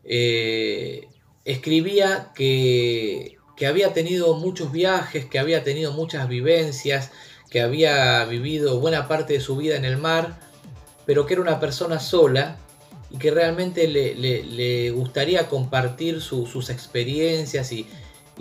[0.04, 1.08] eh,
[1.46, 7.12] escribía que, que había tenido muchos viajes, que había tenido muchas vivencias,
[7.50, 10.43] que había vivido buena parte de su vida en el mar
[11.06, 12.58] pero que era una persona sola
[13.10, 17.88] y que realmente le, gustaría compartir sus experiencias y,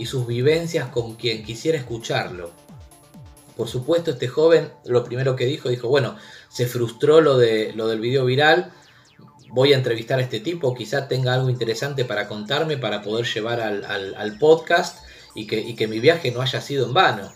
[0.07, 2.51] sus vivencias con quien quisiera escucharlo.
[3.57, 6.17] Por supuesto, este joven lo primero que dijo, dijo, bueno,
[6.49, 8.73] se frustró lo, de, lo del video viral,
[9.51, 13.61] voy a entrevistar a este tipo, quizá tenga algo interesante para contarme para poder llevar
[13.61, 17.31] al, podcast y que, y que mi viaje no haya sido en vano.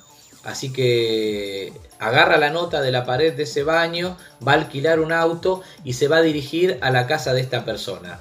[0.46, 4.16] Así que agarra la nota de la pared de ese baño,
[4.46, 7.64] va a alquilar un auto y se va a dirigir a la casa de esta
[7.64, 8.20] persona.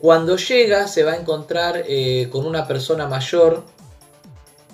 [0.00, 3.64] Cuando llega se va a encontrar eh, con una persona mayor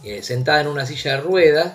[0.03, 1.75] eh, sentada en una silla de ruedas.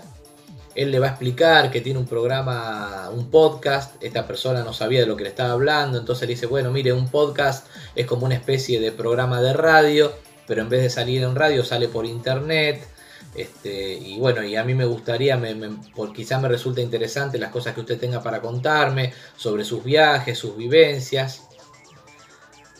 [0.73, 4.03] Él le va a explicar que tiene un programa, un podcast.
[4.03, 5.99] Esta persona no sabía de lo que le estaba hablando.
[5.99, 10.11] Entonces le dice, bueno, mire, un podcast es como una especie de programa de radio.
[10.47, 12.94] Pero en vez de salir en radio sale por internet
[13.35, 15.53] este, y bueno, y a mí me gustaría, me,
[15.93, 20.37] por, quizá me resulta interesante las cosas que usted tenga para contarme sobre sus viajes,
[20.37, 21.43] sus vivencias.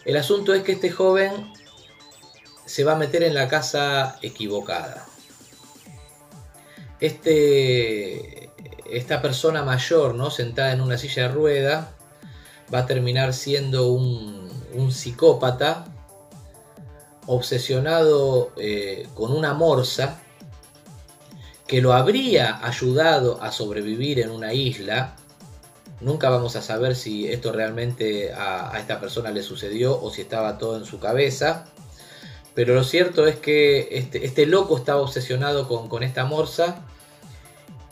[0.06, 1.52] El asunto es que este joven
[2.66, 5.06] se va a meter en la casa equivocada.
[7.02, 8.50] Este,
[8.90, 10.32] esta persona mayor, ¿no?
[10.32, 11.96] sentada en una silla de rueda,
[12.74, 14.36] va a terminar siendo un,
[14.92, 15.86] psicópata
[17.28, 20.22] obsesionado eh, con una morsa
[21.68, 25.16] que lo habría ayudado a sobrevivir en una isla.
[26.00, 30.58] Nunca vamos a saber si esto realmente a, esta persona le sucedió o si estaba
[30.58, 31.66] todo en su cabeza.
[32.54, 36.86] Pero lo cierto es que este, este loco estaba obsesionado con, con esta morsa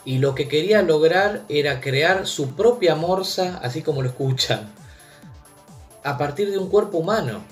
[0.04, 4.70] y lo que quería lograr era crear su propia morsa, así como lo escuchan,
[6.02, 7.42] a partir de un cuerpo humano.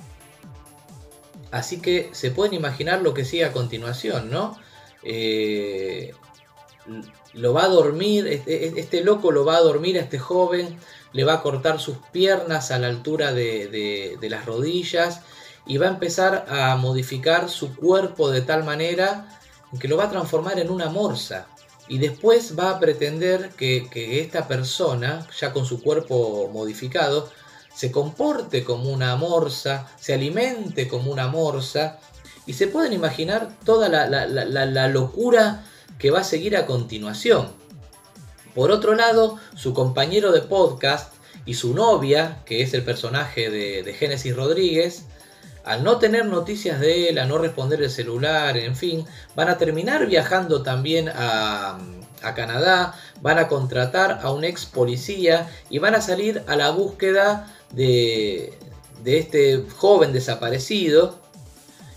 [1.51, 4.57] Así que se pueden imaginar lo que sigue a continuación, ¿no?
[5.03, 6.13] Eh,
[7.35, 10.79] lo va a dormir, este, loco lo va a dormir a este joven,
[11.13, 15.23] le va a cortar sus piernas a la altura de, las rodillas
[15.67, 19.29] y va a empezar a modificar su cuerpo de tal manera
[19.79, 21.47] que lo va a transformar en una morsa.
[21.89, 27.29] y después va a pretender que, que esta persona, ya con su cuerpo modificado,
[27.75, 31.99] se comporte como una morsa, se alimente como una morsa,
[32.47, 35.65] y se pueden imaginar toda la, la- la- locura
[35.99, 37.49] que va a seguir a continuación.
[38.55, 41.15] Por otro lado, su compañero de podcast
[41.47, 45.05] y su novia, que es el personaje de, de Génesis Rodríguez,
[45.65, 49.05] al no tener noticias de él, a no responder el celular, en fin,
[49.37, 51.79] van a terminar viajando también a,
[52.23, 56.71] a Canadá, van a contratar a un ex policía y van a salir a la
[56.71, 58.59] búsqueda de,
[59.05, 61.22] de este joven desaparecido.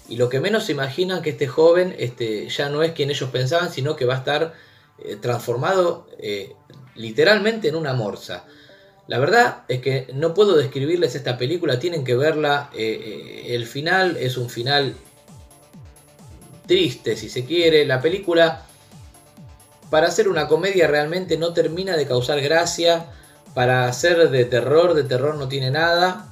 [0.08, 3.30] Y lo que menos se imaginan que este joven este, ya no es quien ellos
[3.32, 4.54] pensaban, sino que va a estar
[5.00, 6.54] eh, transformado eh,
[6.96, 8.46] literalmente en una morsa.
[9.08, 12.70] La verdad es que no puedo describirles esta película, tienen que verla.
[12.74, 14.96] eh, el final es un final
[16.66, 17.86] triste, si se quiere.
[17.86, 18.66] La película,
[19.90, 23.08] para hacer una comedia, realmente no termina de causar gracia.
[23.54, 26.30] Para hacer de terror, de terror no tiene nada.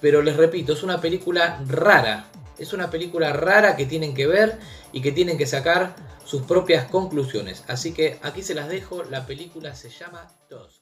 [0.00, 2.26] Pero les repito, es una película rara.
[2.62, 4.56] Es una película rara que tienen que ver
[4.92, 7.64] y que tienen que sacar sus propias conclusiones.
[7.66, 9.02] Así que aquí se las dejo.
[9.02, 10.80] La película se llama Tusk.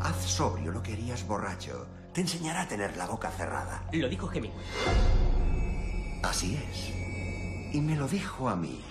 [0.00, 1.86] Haz sobrio lo que harías borracho.
[2.14, 3.86] Te enseñará a tener la boca cerrada.
[3.92, 4.64] Lo dijo Hemingway.
[6.22, 7.74] Así es.
[7.74, 8.82] Y me lo dijo a mí.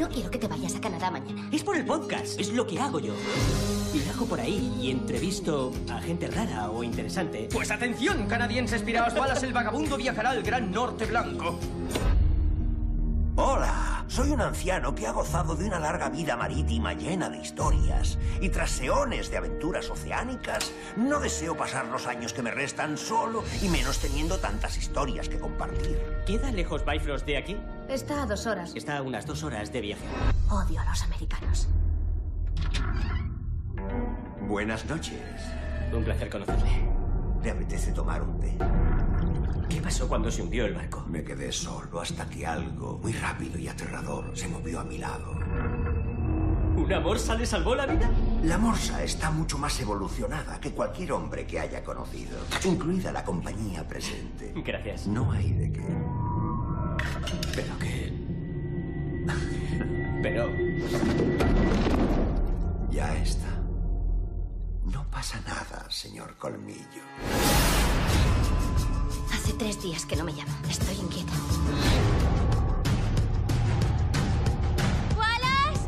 [0.00, 1.46] No quiero que te vayas a Canadá mañana.
[1.52, 3.12] Es por el podcast, es lo que hago yo.
[3.92, 7.50] Viajo por ahí y entrevisto a gente rara o interesante.
[7.52, 11.58] Pues atención, canadienses piraos balas, el vagabundo viajará al Gran Norte Blanco.
[13.36, 18.18] Hola, soy un anciano que ha gozado de una larga vida marítima llena de historias.
[18.40, 23.44] Y tras eones de aventuras oceánicas, no deseo pasar los años que me restan solo
[23.62, 25.96] y menos teniendo tantas historias que compartir.
[26.26, 27.56] ¿Queda lejos Bifrost de aquí?
[27.88, 28.72] Está a dos horas.
[28.74, 30.04] Está a unas dos horas de viaje.
[30.50, 31.68] Odio a los americanos.
[34.48, 35.22] Buenas noches.
[35.92, 36.88] Un placer conocerle.
[37.44, 38.58] ¿Le apetece tomar un té?
[39.70, 41.04] ¿Qué pasó cuando se hundió el barco?
[41.08, 45.32] Me quedé solo hasta que algo muy rápido y aterrador se movió a mi lado.
[46.76, 48.10] ¿Una morsa le salvó la vida?
[48.42, 53.86] La morsa está mucho más evolucionada que cualquier hombre que haya conocido, incluida la compañía
[53.86, 54.52] presente.
[54.56, 55.06] Gracias.
[55.06, 55.86] No hay de qué.
[57.54, 58.12] Pero que...
[60.20, 60.50] Pero...
[62.90, 63.62] Ya está.
[64.84, 67.04] No pasa nada, señor Colmillo.
[69.32, 70.52] Hace tres días que no me llama.
[70.68, 71.32] Estoy inquieta.
[75.16, 75.86] ¡Wallace!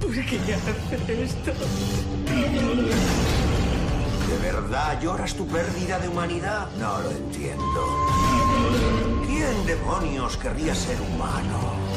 [0.00, 1.52] ¿Por qué hace esto?
[4.28, 6.68] ¿De verdad lloras tu pérdida de humanidad?
[6.78, 8.06] No lo entiendo.
[9.26, 11.87] ¿Quién demonios querría ser humano?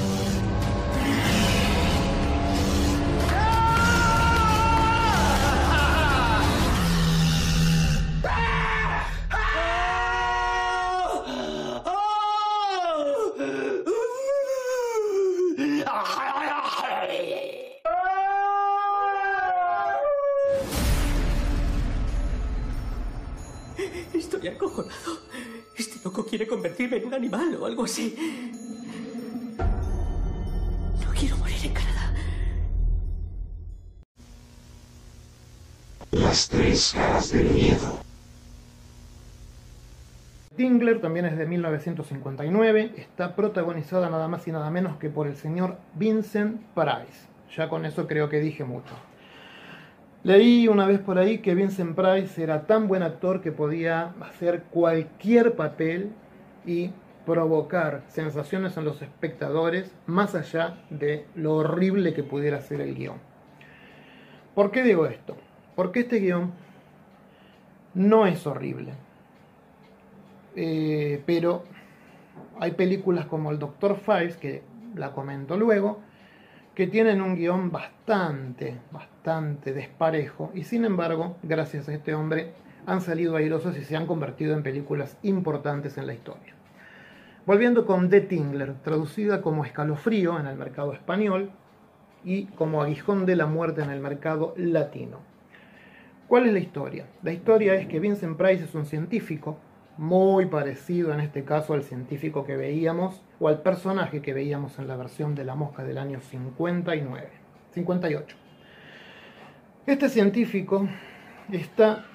[24.72, 25.20] Acojonado.
[25.78, 28.16] Este loco quiere convertirme en un animal o algo así.
[29.58, 32.14] No quiero morir en Canadá.
[36.12, 38.00] Las tres caras del miedo.
[40.56, 45.38] Tingler también es de 1959, está protagonizada nada más y nada menos que por el
[45.38, 47.28] señor Vincent Price.
[47.56, 48.94] Ya con eso creo que dije mucho.
[50.24, 54.64] Leí una vez por ahí que Vincent Price era tan buen actor que podía hacer
[54.70, 56.12] cualquier papel
[56.64, 56.92] y
[57.26, 63.18] provocar sensaciones en los espectadores más allá de lo horrible que pudiera ser el guion.
[64.54, 65.36] ¿Por qué digo esto?
[65.76, 66.52] Porque este guion
[67.96, 68.94] no es horrible.
[70.56, 71.64] Eh, pero
[72.60, 74.62] hay películas como el Doctor Fives, que
[74.94, 76.00] la comento luego,
[76.76, 82.54] que tienen un guion bastante, bastante desparejo y sin embargo, gracias a este hombre,
[82.86, 86.56] han salido airosas y se han convertido en películas importantes en la historia.
[87.46, 91.52] Volviendo con The Tingler, traducida como escalofrío en el mercado español
[92.24, 95.20] y como aguijón de la muerte en el mercado latino.
[96.28, 97.06] ¿Cuál es la historia?
[97.24, 99.58] La historia es que Vincent Price es un científico
[99.98, 104.88] muy parecido en este caso al científico que veíamos o al personaje que veíamos en
[104.88, 107.30] la versión de la mosca del año 59,
[107.74, 108.41] 58.
[109.88, 110.88] Este científico
[111.52, 112.06] está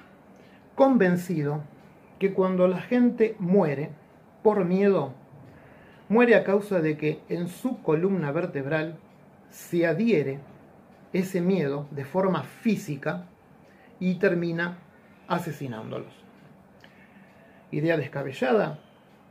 [0.75, 1.63] convencido
[2.17, 3.89] que cuando la gente muere
[4.41, 5.13] por miedo,
[6.07, 8.97] muere a causa de que en su columna vertebral
[9.49, 10.39] se adhiere
[11.11, 13.25] ese miedo de forma física
[13.99, 14.77] y termina
[15.27, 16.13] asesinándolos.
[17.71, 18.79] ¿Idea descabellada?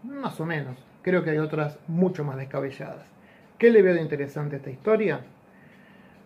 [0.02, 0.76] Más o menos.
[1.00, 3.06] Creo que hay otras mucho más descabelladas.
[3.56, 5.20] ¿Qué le veo de interesante a esta historia?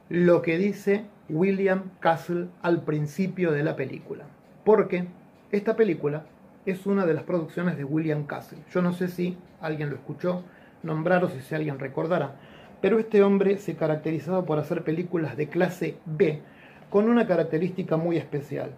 [0.08, 4.24] Lo que dice William Castle al principio de la película.
[4.64, 5.06] Porque
[5.52, 6.24] esta película
[6.66, 8.58] es una de las producciones de William Castle.
[8.72, 10.44] Yo no sé si alguien lo escuchó
[10.82, 12.36] nombrar o si alguien recordará,
[12.80, 16.40] pero este hombre se caracterizaba por hacer películas de clase B
[16.88, 18.72] con una característica muy especial.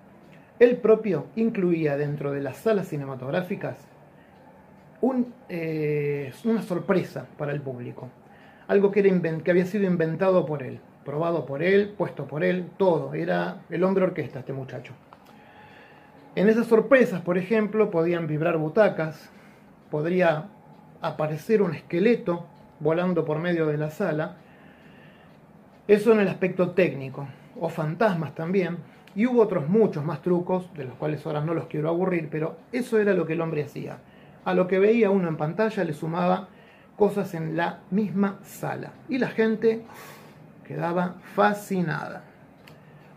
[0.58, 3.76] Él propio incluía dentro de las salas cinematográficas
[5.00, 8.08] un, eh, una sorpresa para el público.
[8.68, 12.70] Algo que, era que había sido inventado por él, probado por él, puesto por él,
[12.76, 13.14] todo.
[13.14, 14.92] Era el hombre orquesta este muchacho.
[16.34, 19.30] En esas sorpresas, por ejemplo, podían vibrar butacas,
[19.90, 20.48] podría
[21.02, 22.46] aparecer un esqueleto
[22.80, 24.36] volando por medio de la sala.
[25.86, 27.28] Eso en el aspecto técnico,
[27.60, 28.78] o fantasmas también.
[29.14, 32.56] Y hubo otros muchos más trucos, de los cuales ahora no los quiero aburrir, pero
[32.72, 33.98] eso era lo que el hombre hacía.
[34.44, 36.48] A lo que veía uno en pantalla le sumaba
[36.96, 38.92] cosas en la misma sala.
[39.08, 39.82] Y la gente
[40.72, 42.22] quedaba fascinada.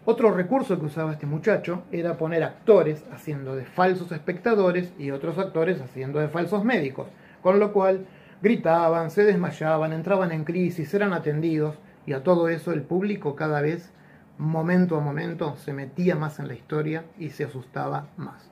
[0.03, 5.37] Otro recurso que usaba este muchacho era poner actores haciendo de falsos espectadores y otros
[5.37, 7.07] actores haciendo de falsos médicos,
[7.41, 8.05] con lo cual
[8.41, 13.61] gritaban, se desmayaban, entraban en crisis, eran atendidos y a todo eso el público cada
[13.61, 13.93] vez,
[14.37, 18.51] momento a momento, se metía más en la historia y se asustaba más.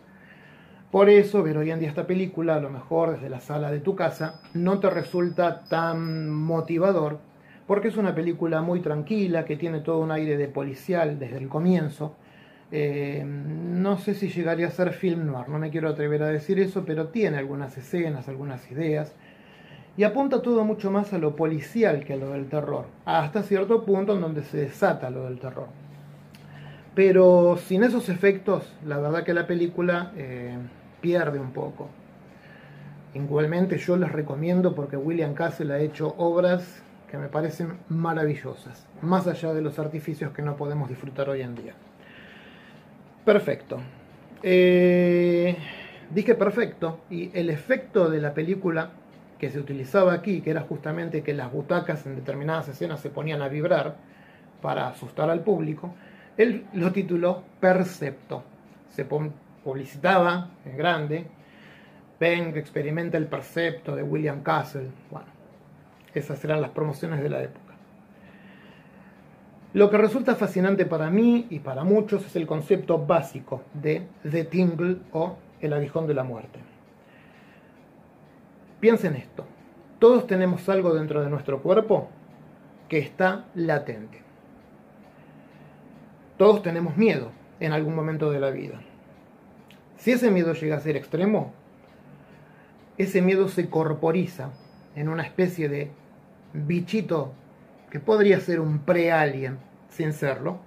[0.91, 3.81] Por eso ver hoy en día esta película, a lo mejor desde la sala de
[3.81, 7.19] tu casa, no te resulta tan motivador
[7.67, 11.47] porque es una película muy tranquila, que tiene todo un aire de policial desde el
[11.47, 12.15] comienzo.
[12.71, 16.59] Eh, no sé si llegaría a ser film noir, no me quiero atrever a decir
[16.59, 19.13] eso, pero tiene algunas escenas, algunas ideas,
[19.95, 23.85] y apunta todo mucho más a lo policial que a lo del terror, hasta cierto
[23.85, 25.67] punto en donde se desata lo del terror.
[26.95, 30.57] Pero sin esos efectos, la verdad que la película eh,
[31.01, 31.89] pierde un poco.
[33.13, 36.83] Igualmente yo les recomiendo porque William Castle ha hecho obras
[37.13, 41.53] que me parecen maravillosas, más allá de los artificios que no podemos disfrutar hoy en
[41.53, 41.75] día.
[43.23, 43.77] Perfecto.
[44.41, 45.55] Eh,
[46.09, 48.93] dije perfecto y el efecto de la película
[49.37, 53.43] que se utilizaba aquí, que era justamente que las butacas en determinadas escenas se ponían
[53.43, 53.95] a vibrar
[54.63, 55.93] para asustar al público,
[56.35, 58.43] él lo tituló Percepto.
[58.89, 61.27] Se publicitaba en grande,
[62.19, 64.89] ven, experimenta el Percepto de William Castle.
[65.11, 65.32] Bueno,
[66.13, 67.73] esas eran las promociones de la época.
[69.73, 74.45] Lo que resulta fascinante para mí y para muchos es el concepto básico de The
[74.45, 76.59] Tingle o el aguijón de la muerte.
[78.79, 79.45] Piensen esto,
[79.97, 82.09] todos tenemos algo dentro de nuestro cuerpo
[82.87, 84.21] que está latente.
[86.37, 88.81] Todos tenemos miedo en algún momento de la vida.
[89.97, 91.53] Si ese miedo llega a ser extremo,
[92.97, 94.51] ese miedo se corporiza
[94.95, 95.91] en una especie de
[96.53, 97.33] bichito
[97.89, 99.57] que podría ser un pre-alien
[99.89, 100.59] sin serlo,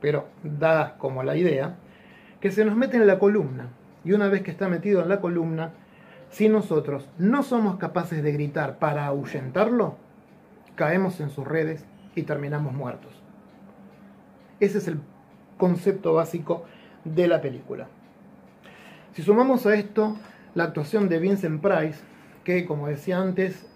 [0.00, 1.76] pero da como la idea,
[2.40, 3.68] que se nos mete en la columna.
[4.04, 5.72] Y una vez que está metido en la columna,
[6.30, 9.96] si nosotros no somos capaces de gritar para ahuyentarlo,
[10.74, 11.84] caemos en sus redes
[12.14, 13.12] y terminamos muertos.
[14.60, 15.00] Ese es el
[15.58, 16.64] concepto básico
[17.04, 17.88] de la película.
[19.12, 20.16] Si sumamos a esto
[20.54, 22.00] la actuación de Vincent Price,
[22.44, 23.69] que como decía antes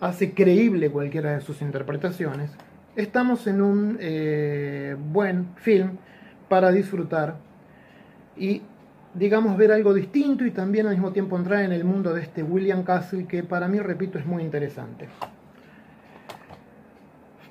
[0.00, 2.50] hace creíble cualquiera de sus interpretaciones,
[2.96, 5.98] estamos en un eh, buen film
[6.48, 7.36] para disfrutar
[8.36, 8.62] y,
[9.14, 12.42] digamos, ver algo distinto y también al mismo tiempo entrar en el mundo de este
[12.42, 15.08] William Castle que para mí, repito, es muy interesante.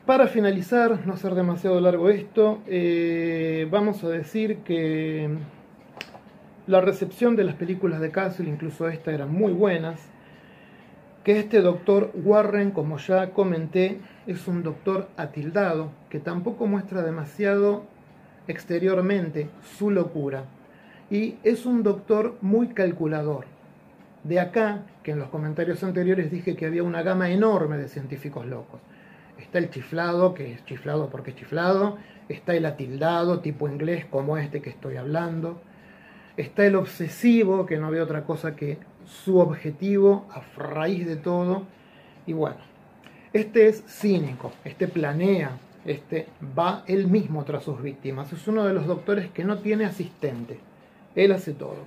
[0.06, 5.30] Para finalizar, no ser demasiado largo esto, eh, vamos a decir que
[6.68, 10.00] la recepción de las películas de Castle, incluso esta, eran muy buenas
[11.26, 17.84] que este doctor Warren, como ya comenté, es un doctor atildado, que tampoco muestra demasiado
[18.48, 20.44] exteriormente su locura,
[21.10, 23.46] y es un doctor muy calculador.
[24.24, 28.46] De acá, que en los comentarios anteriores dije que había una gama enorme de científicos
[28.46, 28.80] locos.
[29.40, 31.98] Está el chiflado, que es chiflado porque es chiflado,
[32.30, 35.60] está el atildado, tipo inglés como este que estoy hablando,
[36.38, 41.64] está el obsesivo, que no ve otra cosa que su objetivo a raíz de todo.
[42.26, 42.58] Y bueno,
[43.34, 46.28] este es cínico, este planea, este
[46.58, 48.32] va él mismo tras sus víctimas.
[48.34, 50.60] Es uno de los doctores que no tiene asistente.
[51.16, 51.84] Él hace todo.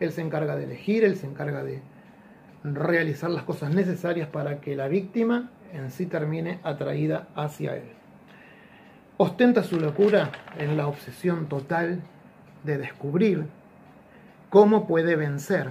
[0.00, 1.80] Él se encarga de elegir, él se encarga de
[2.64, 7.84] realizar las cosas necesarias para que la víctima en sí termine atraída hacia él.
[9.18, 12.02] Ostenta su locura en la obsesión total
[12.64, 13.46] de descubrir
[14.50, 15.70] cómo puede vencer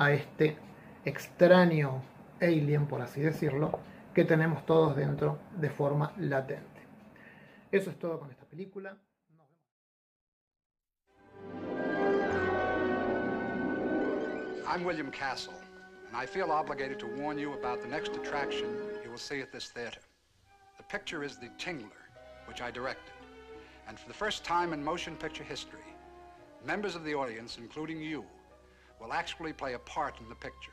[0.00, 0.56] a este
[1.04, 2.02] extraño
[2.40, 3.78] alien, por así decirlo,
[4.14, 6.80] que tenemos todos dentro de forma latente.
[7.70, 8.96] Eso es todo con esta película.
[14.66, 15.52] I'm William Castle,
[16.08, 18.68] and I feel obligated to warn you about the next attraction
[19.04, 20.00] you will see at this theater.
[20.78, 22.08] The picture is The Tingler,
[22.46, 23.12] which I directed.
[23.86, 25.94] And for the first time in motion picture history,
[26.64, 28.24] members of the audience, including you,
[29.00, 30.72] will actually play a part in the picture.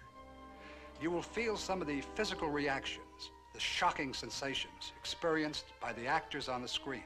[1.02, 6.50] You will feel some of the physical reactions, the shocking sensations experienced by the actors
[6.50, 7.04] on the screen.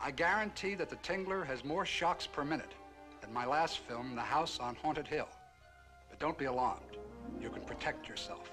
[0.00, 2.72] I guarantee that The Tingler has more shocks per minute
[3.20, 5.28] than my last film, The House on Haunted Hill.
[6.08, 6.98] But don't be alarmed.
[7.40, 8.50] You can protect yourself.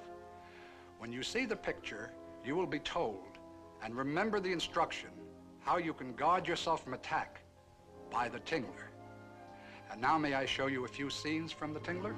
[0.99, 2.11] When you see the picture,
[2.45, 3.37] you will be told,
[3.83, 5.09] and remember the instruction,
[5.59, 7.41] how you can guard yourself from attack
[8.09, 8.92] by the Tingler.
[9.93, 12.15] And now may I show you a few scenes from the Tingler?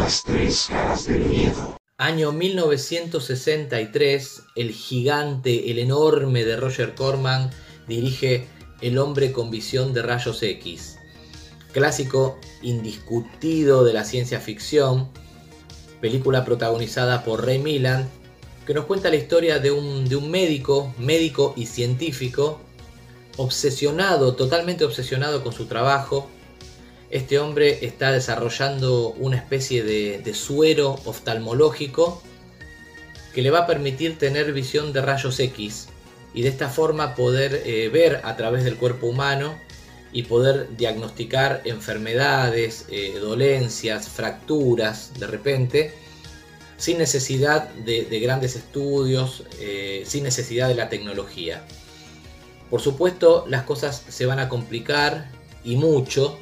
[0.00, 1.76] Las tres caras del miedo.
[1.98, 7.50] Año 1963, el gigante, el enorme de Roger Corman
[7.86, 8.48] dirige
[8.80, 10.96] El hombre con visión de rayos X.
[11.72, 15.10] Clásico indiscutido de la ciencia ficción,
[16.00, 18.08] película protagonizada por Ray Milland,
[18.66, 22.58] que nos cuenta la historia de un, de un médico, médico y científico,
[23.36, 26.30] obsesionado, totalmente obsesionado con su trabajo,
[27.10, 32.22] este hombre está desarrollando una especie de, suero oftalmológico
[33.34, 35.88] que le va a permitir tener visión de rayos X
[36.34, 39.58] y de esta forma poder eh, ver a través del cuerpo humano
[40.12, 45.94] y poder diagnosticar enfermedades, eh, dolencias, fracturas de repente,
[46.76, 51.64] sin necesidad de, de grandes estudios, eh, sin necesidad de la tecnología.
[52.70, 55.28] Por supuesto, las cosas se van a complicar
[55.64, 56.38] y mucho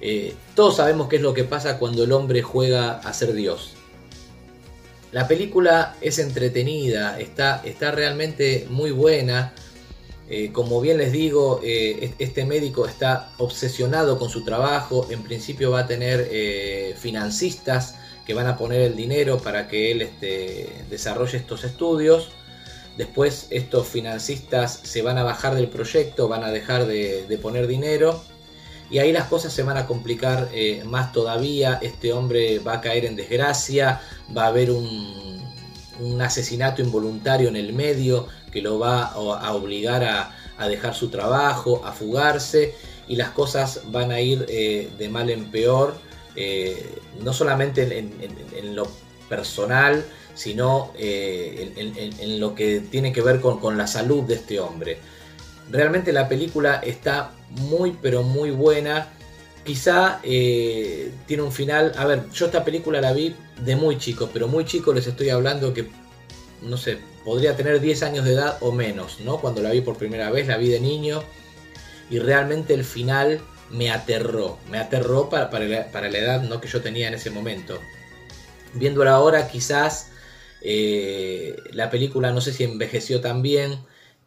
[0.00, 3.74] eh, todos sabemos qué es lo que pasa cuando el hombre juega a ser Dios.
[5.12, 9.52] La película es entretenida, está, está realmente muy buena.
[10.28, 15.08] Eh, como bien les digo, eh, este médico está obsesionado con su trabajo.
[15.10, 20.02] En principio va a tener financistas que van a poner el dinero para que él
[20.02, 22.28] este, desarrolle estos estudios.
[22.96, 27.66] Después estos financistas se van a bajar del proyecto, van a dejar de, de poner
[27.66, 28.22] dinero
[28.90, 32.80] y ahí las cosas se van a complicar eh, más todavía, este hombre va a
[32.80, 34.00] caer en desgracia,
[34.36, 35.40] va a haber un,
[36.00, 41.08] un asesinato involuntario en el medio que lo va a obligar a, a dejar su
[41.08, 42.74] trabajo, a fugarse
[43.06, 45.94] y las cosas van a ir eh, de mal en peor,
[46.34, 48.88] eh, no solamente en, lo
[49.28, 50.04] personal,
[50.34, 54.98] sino en, en, lo que tiene que ver con, con la salud de este hombre.
[55.70, 59.08] Realmente la película está muy pero muy buena.
[59.64, 61.92] Quizá eh, tiene un final.
[61.96, 65.30] A ver, yo esta película la vi de muy chico, pero muy chico les estoy
[65.30, 65.88] hablando que,
[66.62, 69.38] no sé, podría tener 10 años de edad o menos, ¿no?
[69.40, 71.22] Cuando la vi por primera vez, la vi de niño.
[72.10, 73.40] Y realmente el final
[73.70, 76.60] me aterró, me aterró para, para, la, edad ¿no?
[76.60, 77.80] que yo tenía en ese momento.
[78.74, 80.10] Viéndola ahora quizás
[80.60, 83.78] eh, la película no sé si envejeció tan bien,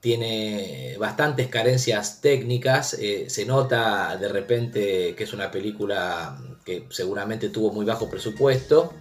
[0.03, 7.47] tiene bastantes carencias técnicas, eh, se nota de repente que es una película que seguramente
[7.47, 8.91] tuvo muy bajo presupuesto.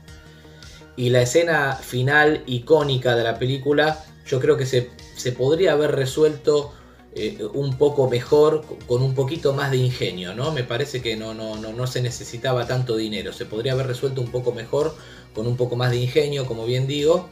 [0.94, 5.90] Y la escena final icónica de la película yo creo que se, se podría haber
[5.90, 6.72] resuelto
[7.16, 10.52] eh, un poco mejor, con un poquito más de ingenio, ¿no?
[10.52, 14.20] Me parece que no, no, no, no se necesitaba tanto dinero, se podría haber resuelto
[14.20, 14.94] un poco mejor,
[15.34, 17.28] con un poco más de ingenio, como bien digo,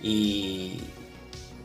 [0.00, 0.78] y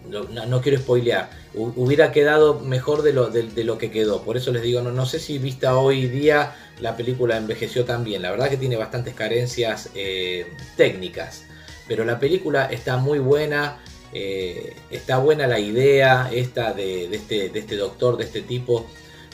[0.09, 4.63] no, quiero spoilear, hubiera quedado mejor de lo, de, lo que quedó, por eso les
[4.63, 8.49] digo, no, no sé si vista hoy día la película envejeció tan bien, la verdad
[8.49, 11.45] que tiene bastantes carencias eh, técnicas,
[11.87, 13.79] pero la película está muy buena,
[14.13, 18.85] eh, está buena la idea esta de, este, de este doctor, de este tipo,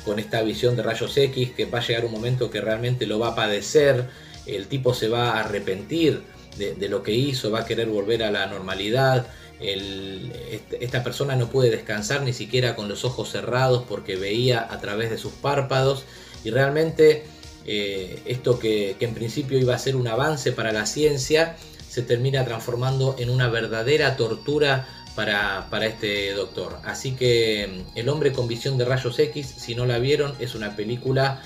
[0.06, 3.20] con esta visión de rayos X, que va a llegar un momento que realmente lo
[3.20, 4.08] va a padecer,
[4.46, 6.24] el tipo se va a arrepentir
[6.58, 9.28] de lo que hizo, va a querer volver a la normalidad,
[9.60, 10.32] el,
[10.80, 15.10] esta persona no puede descansar ni siquiera con los ojos cerrados porque veía a través
[15.10, 16.04] de sus párpados
[16.44, 17.26] y realmente
[17.66, 21.58] eh, esto que, que en principio iba a ser un avance para la ciencia,
[21.88, 26.78] se termina transformando en una verdadera tortura para, para, este doctor.
[26.86, 30.76] Así que El hombre con visión de rayos X, si no la vieron, es una
[30.76, 31.42] película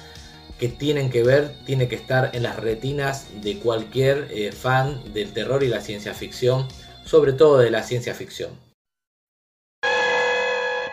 [0.59, 5.33] que tienen que ver, tiene que estar en las retinas de cualquier eh, fan del
[5.33, 6.67] terror y la ciencia ficción,
[7.05, 8.51] sobre todo de la ciencia ficción.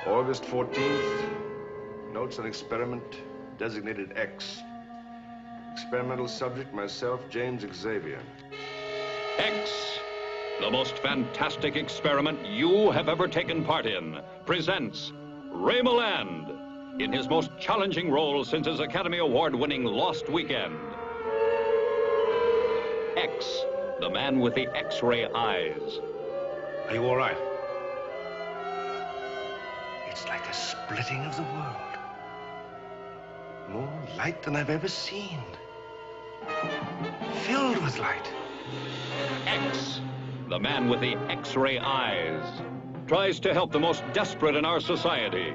[0.06, 3.22] August 14th, notes an experiment
[3.58, 4.62] designated X.
[5.72, 8.20] Experimental subject myself, James Xavier.
[9.38, 9.98] X,
[10.60, 15.12] the most fantastic experiment you have ever taken part in, presents
[15.52, 20.78] Ray Milland in his most challenging role since his Academy Award winning Lost Weekend.
[23.16, 23.64] X,
[24.00, 26.00] the man with the X ray eyes.
[26.88, 27.36] Are you all right?
[30.08, 31.76] It's like a splitting of the world.
[33.68, 35.42] More light than I've ever seen.
[37.42, 38.32] Filled with light.
[39.46, 40.00] X,
[40.48, 42.42] the man with the X-ray eyes,
[43.06, 45.54] tries to help the most desperate in our society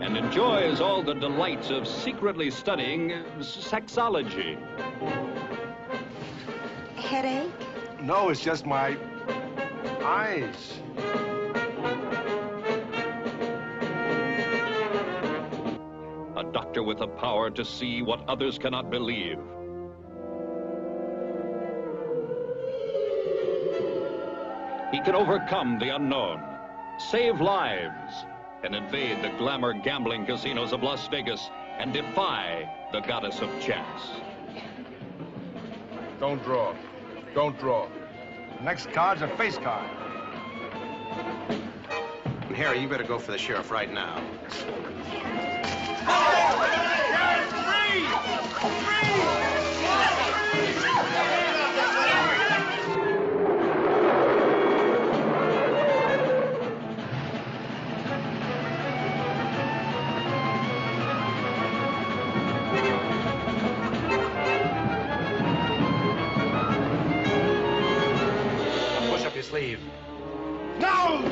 [0.00, 4.58] and enjoys all the delights of secretly studying sexology.
[7.00, 7.50] Headache?
[8.02, 8.96] No, it's just my
[10.02, 10.80] eyes.
[16.36, 19.38] A doctor with the power to see what others cannot believe.
[24.92, 26.42] He can overcome the unknown,
[27.10, 28.24] save lives,
[28.62, 31.48] and invade the glamour gambling casinos of Las Vegas
[31.78, 34.02] and defy the goddess of chance.
[36.18, 36.74] Don't draw.
[37.34, 37.88] Don't draw.
[38.58, 39.88] The next card's a face card.
[41.48, 44.20] And Harry, you better go for the sheriff right now.
[50.60, 51.39] Push up your
[69.50, 69.80] sleeve.
[70.78, 71.24] No!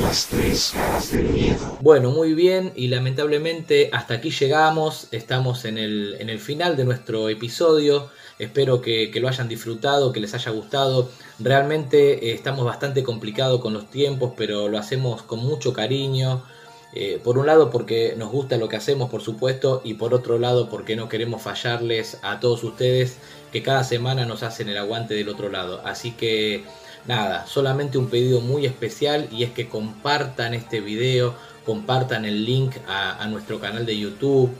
[0.00, 0.74] Las tres
[1.80, 6.84] Bueno, muy bien y lamentablemente hasta aquí llegamos, estamos en el, en el final de
[6.84, 12.64] nuestro episodio, espero que, que, lo hayan disfrutado, que les haya gustado, realmente eh, estamos
[12.64, 16.42] bastante complicados con los tiempos, pero lo hacemos con mucho cariño,
[16.94, 20.38] eh, por un lado porque nos gusta lo que hacemos, por supuesto, y por otro
[20.38, 23.18] lado porque no queremos fallarles a todos ustedes
[23.52, 26.64] que cada semana nos hacen el aguante del otro lado, así que...
[27.06, 31.34] Nada, solamente un pedido muy especial y es que compartan este video,
[31.64, 34.50] compartan el link a, nuestro canal de YouTube,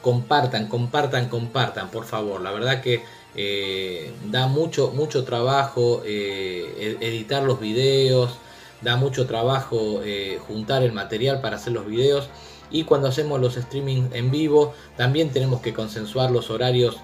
[0.00, 2.40] compartan, compartan, compartan, por favor.
[2.40, 3.04] La verdad que
[3.36, 8.32] eh, da mucho, mucho trabajo eh, editar los videos,
[8.80, 12.28] da mucho trabajo eh, juntar el material para hacer los videos
[12.72, 16.96] y cuando hacemos los streaming en vivo también tenemos que consensuar los horarios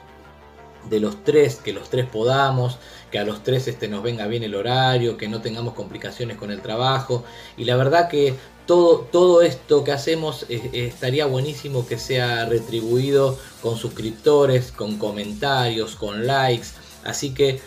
[0.88, 2.78] de los tres, que los tres podamos,
[3.10, 6.50] que a los tres este, nos venga bien el horario, que no tengamos complicaciones con
[6.50, 7.24] el trabajo.
[7.56, 8.34] Y la verdad que
[8.66, 14.98] todo, todo esto que hacemos eh, eh, estaría buenísimo que sea retribuido con suscriptores, con
[14.98, 16.68] comentarios, con likes.
[17.04, 17.60] Así que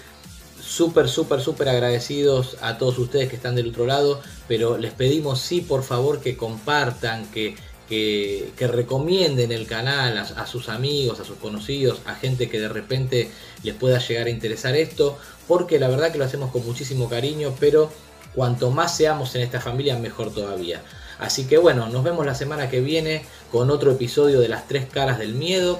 [0.62, 5.40] súper, súper, súper agradecidos a todos ustedes que están del otro lado, pero les pedimos
[5.40, 7.56] sí, por favor, que compartan, que,
[7.92, 13.30] que, recomienden el canal a, sus amigos, a sus conocidos, a gente que de repente
[13.64, 17.54] les pueda llegar a interesar esto, porque la verdad que lo hacemos con muchísimo cariño,
[17.60, 17.92] pero
[18.34, 20.82] Cuanto más seamos en esta familia, mejor todavía.
[21.20, 24.86] Así que bueno, nos vemos la semana que viene con otro episodio de las tres
[24.86, 25.80] caras del miedo.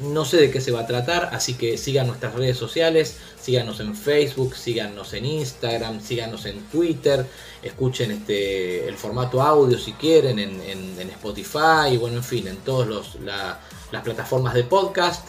[0.00, 3.80] No sé de qué se va a tratar, así que sigan nuestras redes sociales, síganos
[3.80, 7.26] en Facebook, síganos en Instagram, síganos en Twitter,
[7.62, 14.02] escuchen este, el formato audio si quieren en, Spotify, bueno, en fin, en todas las
[14.04, 15.28] plataformas de podcast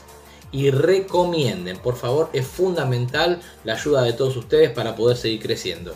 [0.52, 5.96] y recomienden, por favor, es fundamental la ayuda de todos ustedes para poder seguir creciendo.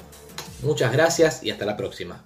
[0.61, 2.23] Muchas gracias y hasta la próxima.